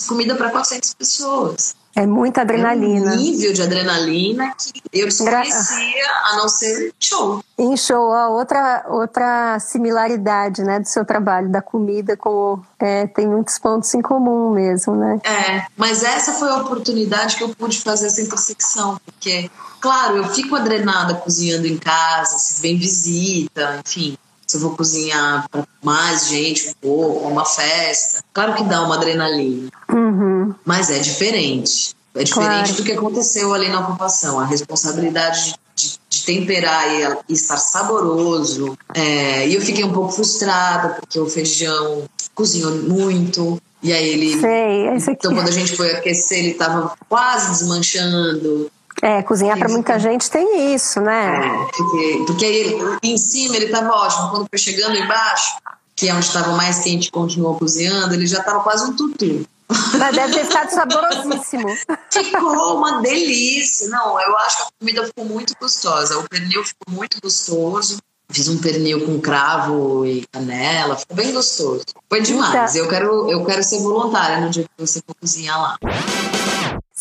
comida 0.08 0.36
para 0.36 0.50
400 0.50 0.94
pessoas. 0.96 1.76
É 1.96 2.08
muita 2.08 2.42
adrenalina. 2.42 3.14
É 3.14 3.16
um 3.16 3.20
nível 3.20 3.54
de 3.54 3.62
adrenalina 3.62 4.54
que 4.58 4.82
eu 4.92 5.06
desconhecia, 5.06 6.12
a 6.24 6.38
não 6.38 6.50
ser 6.50 6.92
show. 7.00 7.44
Em 7.58 7.78
show, 7.78 8.10
ó, 8.10 8.32
outra, 8.32 8.86
outra 8.90 9.60
similaridade 9.60 10.64
né, 10.64 10.80
do 10.80 10.88
seu 10.88 11.06
trabalho, 11.06 11.50
da 11.50 11.62
comida, 11.62 12.18
com, 12.18 12.60
é, 12.80 13.06
tem 13.06 13.28
muitos 13.28 13.60
pontos 13.60 13.94
em 13.94 14.02
comum 14.02 14.52
mesmo, 14.52 14.96
né? 14.96 15.20
É, 15.24 15.66
mas 15.78 16.04
essa 16.04 16.34
foi 16.34 16.50
a 16.50 16.58
oportunidade 16.58 17.36
que 17.36 17.44
eu 17.44 17.50
pude 17.50 17.80
fazer 17.80 18.08
essa 18.08 18.22
intersecção, 18.22 19.00
porque, 19.06 19.52
claro, 19.80 20.18
eu 20.18 20.28
fico 20.30 20.56
adrenada 20.56 21.14
cozinhando 21.14 21.68
em 21.68 21.78
casa, 21.78 22.40
se 22.40 22.60
vem 22.60 22.78
visita, 22.78 23.82
enfim 23.86 24.18
se 24.54 24.58
eu 24.58 24.62
vou 24.62 24.78
cozinhar 24.78 25.50
para 25.50 25.68
mais 25.82 26.28
gente, 26.28 26.70
um 26.70 26.74
pouco, 26.80 27.28
uma 27.28 27.44
festa. 27.44 28.24
Claro 28.32 28.54
que 28.54 28.64
dá 28.64 28.84
uma 28.84 28.96
adrenalina. 28.96 29.70
Uhum. 29.90 30.54
Mas 30.64 30.92
é 30.92 31.00
diferente. 31.00 31.96
É 32.14 32.24
diferente 32.24 32.68
claro. 32.68 32.76
do 32.76 32.84
que 32.84 32.92
aconteceu 32.92 33.52
ali 33.52 33.70
na 33.70 33.80
ocupação. 33.80 34.40
A 34.40 34.46
responsabilidade 34.46 35.56
de, 35.76 36.00
de 36.08 36.24
temperar 36.24 36.88
e, 36.88 37.18
e, 37.30 37.34
estar 37.34 37.58
saboroso. 37.58 38.78
É, 38.94 39.48
e 39.48 39.56
eu 39.56 39.62
fiquei 39.62 39.84
um 39.84 39.92
pouco 39.92 40.12
frustrada, 40.12 41.00
porque 41.00 41.20
o 41.20 41.28
feijão 41.28 42.04
cozinhou 42.36 42.76
muito. 42.76 43.60
E 43.82 43.92
aí 43.92 44.08
ele. 44.08 44.40
Sei, 44.40 44.88
aqui. 44.90 45.12
Então, 45.12 45.34
quando 45.34 45.48
a 45.48 45.52
gente 45.52 45.76
foi 45.76 45.92
aquecer, 45.94 46.38
ele 46.38 46.52
estava 46.52 46.96
quase 47.10 47.50
desmanchando. 47.50 48.72
É, 49.04 49.22
cozinhar 49.22 49.60
para 49.60 49.68
muita 49.68 50.00
gente 50.00 50.32
tem 50.32 50.74
isso, 50.74 51.02
né? 51.02 51.46
É, 51.46 51.68
porque, 51.76 52.24
porque 52.26 52.46
ele, 52.46 52.98
em 53.04 53.18
cima 53.18 53.58
ele 53.58 53.66
estava 53.66 53.90
ótimo. 53.90 54.30
Quando 54.30 54.48
foi 54.50 54.58
chegando 54.58 54.96
embaixo, 54.96 55.58
que 55.94 56.08
é 56.08 56.14
onde 56.14 56.26
estava 56.26 56.54
mais 56.54 56.80
quente 56.80 57.12
continuou 57.12 57.58
cozinhando, 57.60 58.14
ele 58.14 58.26
já 58.26 58.40
estava 58.40 58.62
quase 58.62 58.90
um 58.90 58.96
tutu. 58.96 59.46
Mas 60.00 60.16
deve 60.16 60.34
ter 60.34 60.46
ficado 60.46 60.70
saborosíssimo. 60.70 61.68
Ficou 62.10 62.78
uma 62.78 63.02
delícia. 63.02 63.90
Não, 63.90 64.22
eu 64.22 64.38
acho 64.38 64.58
que 64.58 64.64
a 64.64 64.68
comida 64.80 65.06
ficou 65.06 65.26
muito 65.26 65.54
gostosa. 65.60 66.18
O 66.20 66.30
pernil 66.30 66.64
ficou 66.64 66.94
muito 66.94 67.18
gostoso. 67.22 67.98
Fiz 68.30 68.48
um 68.48 68.58
pernil 68.60 69.06
com 69.06 69.20
cravo 69.20 70.06
e 70.06 70.26
canela, 70.32 70.96
ficou 70.96 71.18
bem 71.18 71.34
gostoso. 71.34 71.84
Foi 72.10 72.22
demais. 72.22 72.74
Eu 72.74 72.88
quero, 72.88 73.30
eu 73.30 73.44
quero 73.44 73.62
ser 73.62 73.80
voluntária 73.80 74.40
no 74.40 74.50
dia 74.50 74.64
que 74.64 74.70
você 74.78 75.02
for 75.06 75.14
cozinhar 75.20 75.62
lá. 75.62 75.78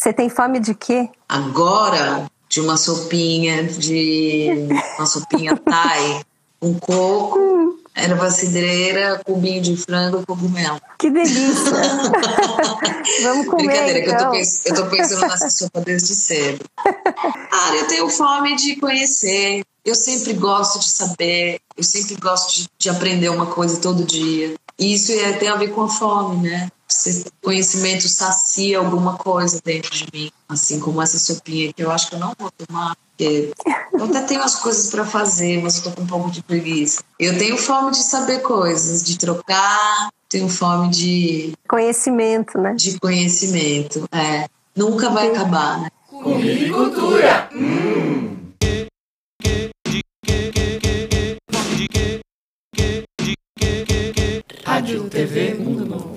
Você 0.03 0.13
tem 0.13 0.29
fome 0.29 0.59
de 0.59 0.75
quê? 0.75 1.09
Agora, 1.29 2.29
de 2.49 2.61
uma 2.61 2.77
sopinha 2.77 3.63
de. 3.63 4.49
uma 4.99 5.07
sopinha 5.07 5.55
thai, 5.65 6.23
um 6.61 6.75
coco, 6.75 7.79
erva 7.95 8.29
cidreira, 8.29 9.23
cubinho 9.25 9.63
de 9.63 9.77
frango 9.77 10.21
e 10.21 10.27
cogumelo. 10.27 10.81
Que 10.99 11.09
delícia! 11.09 11.71
Vamos 13.23 13.47
comer. 13.47 13.67
Brincadeira, 13.69 13.99
então. 14.01 14.17
que 14.17 14.23
eu 14.23 14.27
tô, 14.27 14.31
pensando, 14.33 14.67
eu 14.67 14.75
tô 14.75 14.91
pensando 14.91 15.21
nessa 15.21 15.51
sopa 15.51 15.81
desde 15.83 16.17
cedo. 16.17 16.65
Ah, 16.85 17.77
eu 17.77 17.87
tenho 17.87 18.09
fome 18.09 18.57
de 18.57 18.75
conhecer. 18.81 19.63
Eu 19.85 19.95
sempre 19.95 20.33
gosto 20.33 20.81
de 20.81 20.89
saber, 20.89 21.61
eu 21.77 21.85
sempre 21.85 22.17
gosto 22.17 22.53
de, 22.53 22.69
de 22.77 22.91
aprender 22.91 23.29
uma 23.29 23.47
coisa 23.47 23.81
todo 23.81 24.03
dia. 24.03 24.57
E 24.77 24.95
isso 24.95 25.13
é, 25.13 25.35
tem 25.35 25.49
a 25.49 25.55
ver 25.55 25.69
com 25.69 25.83
a 25.83 25.89
fome, 25.89 26.49
né? 26.49 26.69
Esse 26.93 27.25
conhecimento 27.43 28.09
sacia 28.09 28.79
alguma 28.79 29.17
coisa 29.17 29.61
dentro 29.65 29.91
de 29.91 30.07
mim, 30.13 30.31
assim 30.49 30.79
como 30.79 31.01
essa 31.01 31.19
sopinha 31.19 31.73
que 31.73 31.83
eu 31.83 31.91
acho 31.91 32.09
que 32.09 32.15
eu 32.15 32.19
não 32.21 32.33
vou 32.39 32.51
tomar, 32.51 32.95
porque 33.09 33.53
eu 33.93 34.05
até 34.05 34.21
tenho 34.23 34.43
as 34.43 34.57
coisas 34.57 34.91
para 34.91 35.05
fazer, 35.05 35.61
mas 35.63 35.77
estou 35.77 35.93
com 35.93 36.03
um 36.03 36.07
pouco 36.07 36.31
de 36.31 36.43
preguiça. 36.43 37.03
Eu 37.19 37.37
tenho 37.39 37.57
fome 37.57 37.91
de 37.91 38.03
saber 38.03 38.41
coisas, 38.43 39.03
de 39.03 39.19
trocar, 39.19 40.11
tenho 40.29 40.49
fome 40.49 40.91
de 40.91 41.53
conhecimento, 41.69 42.59
né? 42.59 42.75
De 42.75 42.99
conhecimento, 43.01 44.07
é. 44.13 44.47
Nunca 44.77 45.11
vai 45.11 45.29
Sim. 45.29 45.37
acabar, 45.37 45.81
né? 45.81 45.89
Comida 46.09 46.65
e 46.65 46.71
cultura. 46.71 47.49
Hum. 47.55 48.33
Rádio 54.65 55.11
TV 55.11 55.55
Mundo 55.55 55.85
Novo. 55.85 56.12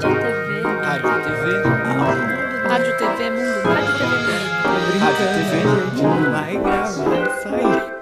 Rádio 0.00 0.18
TV. 0.18 0.62
Rádio 0.82 1.22
TV 1.24 1.68
Mundo. 1.68 2.68
Rádio 2.70 2.96
TV 2.96 3.30
Mundo 3.30 3.62
Novo. 3.62 3.78
Rádio 3.78 3.98
TV 3.98 4.14
Mundo. 4.16 4.98
Rádio 4.98 5.26
TV 5.34 5.50
Mundo. 6.02 6.30
Vai 6.32 6.56
gravar. 6.56 7.99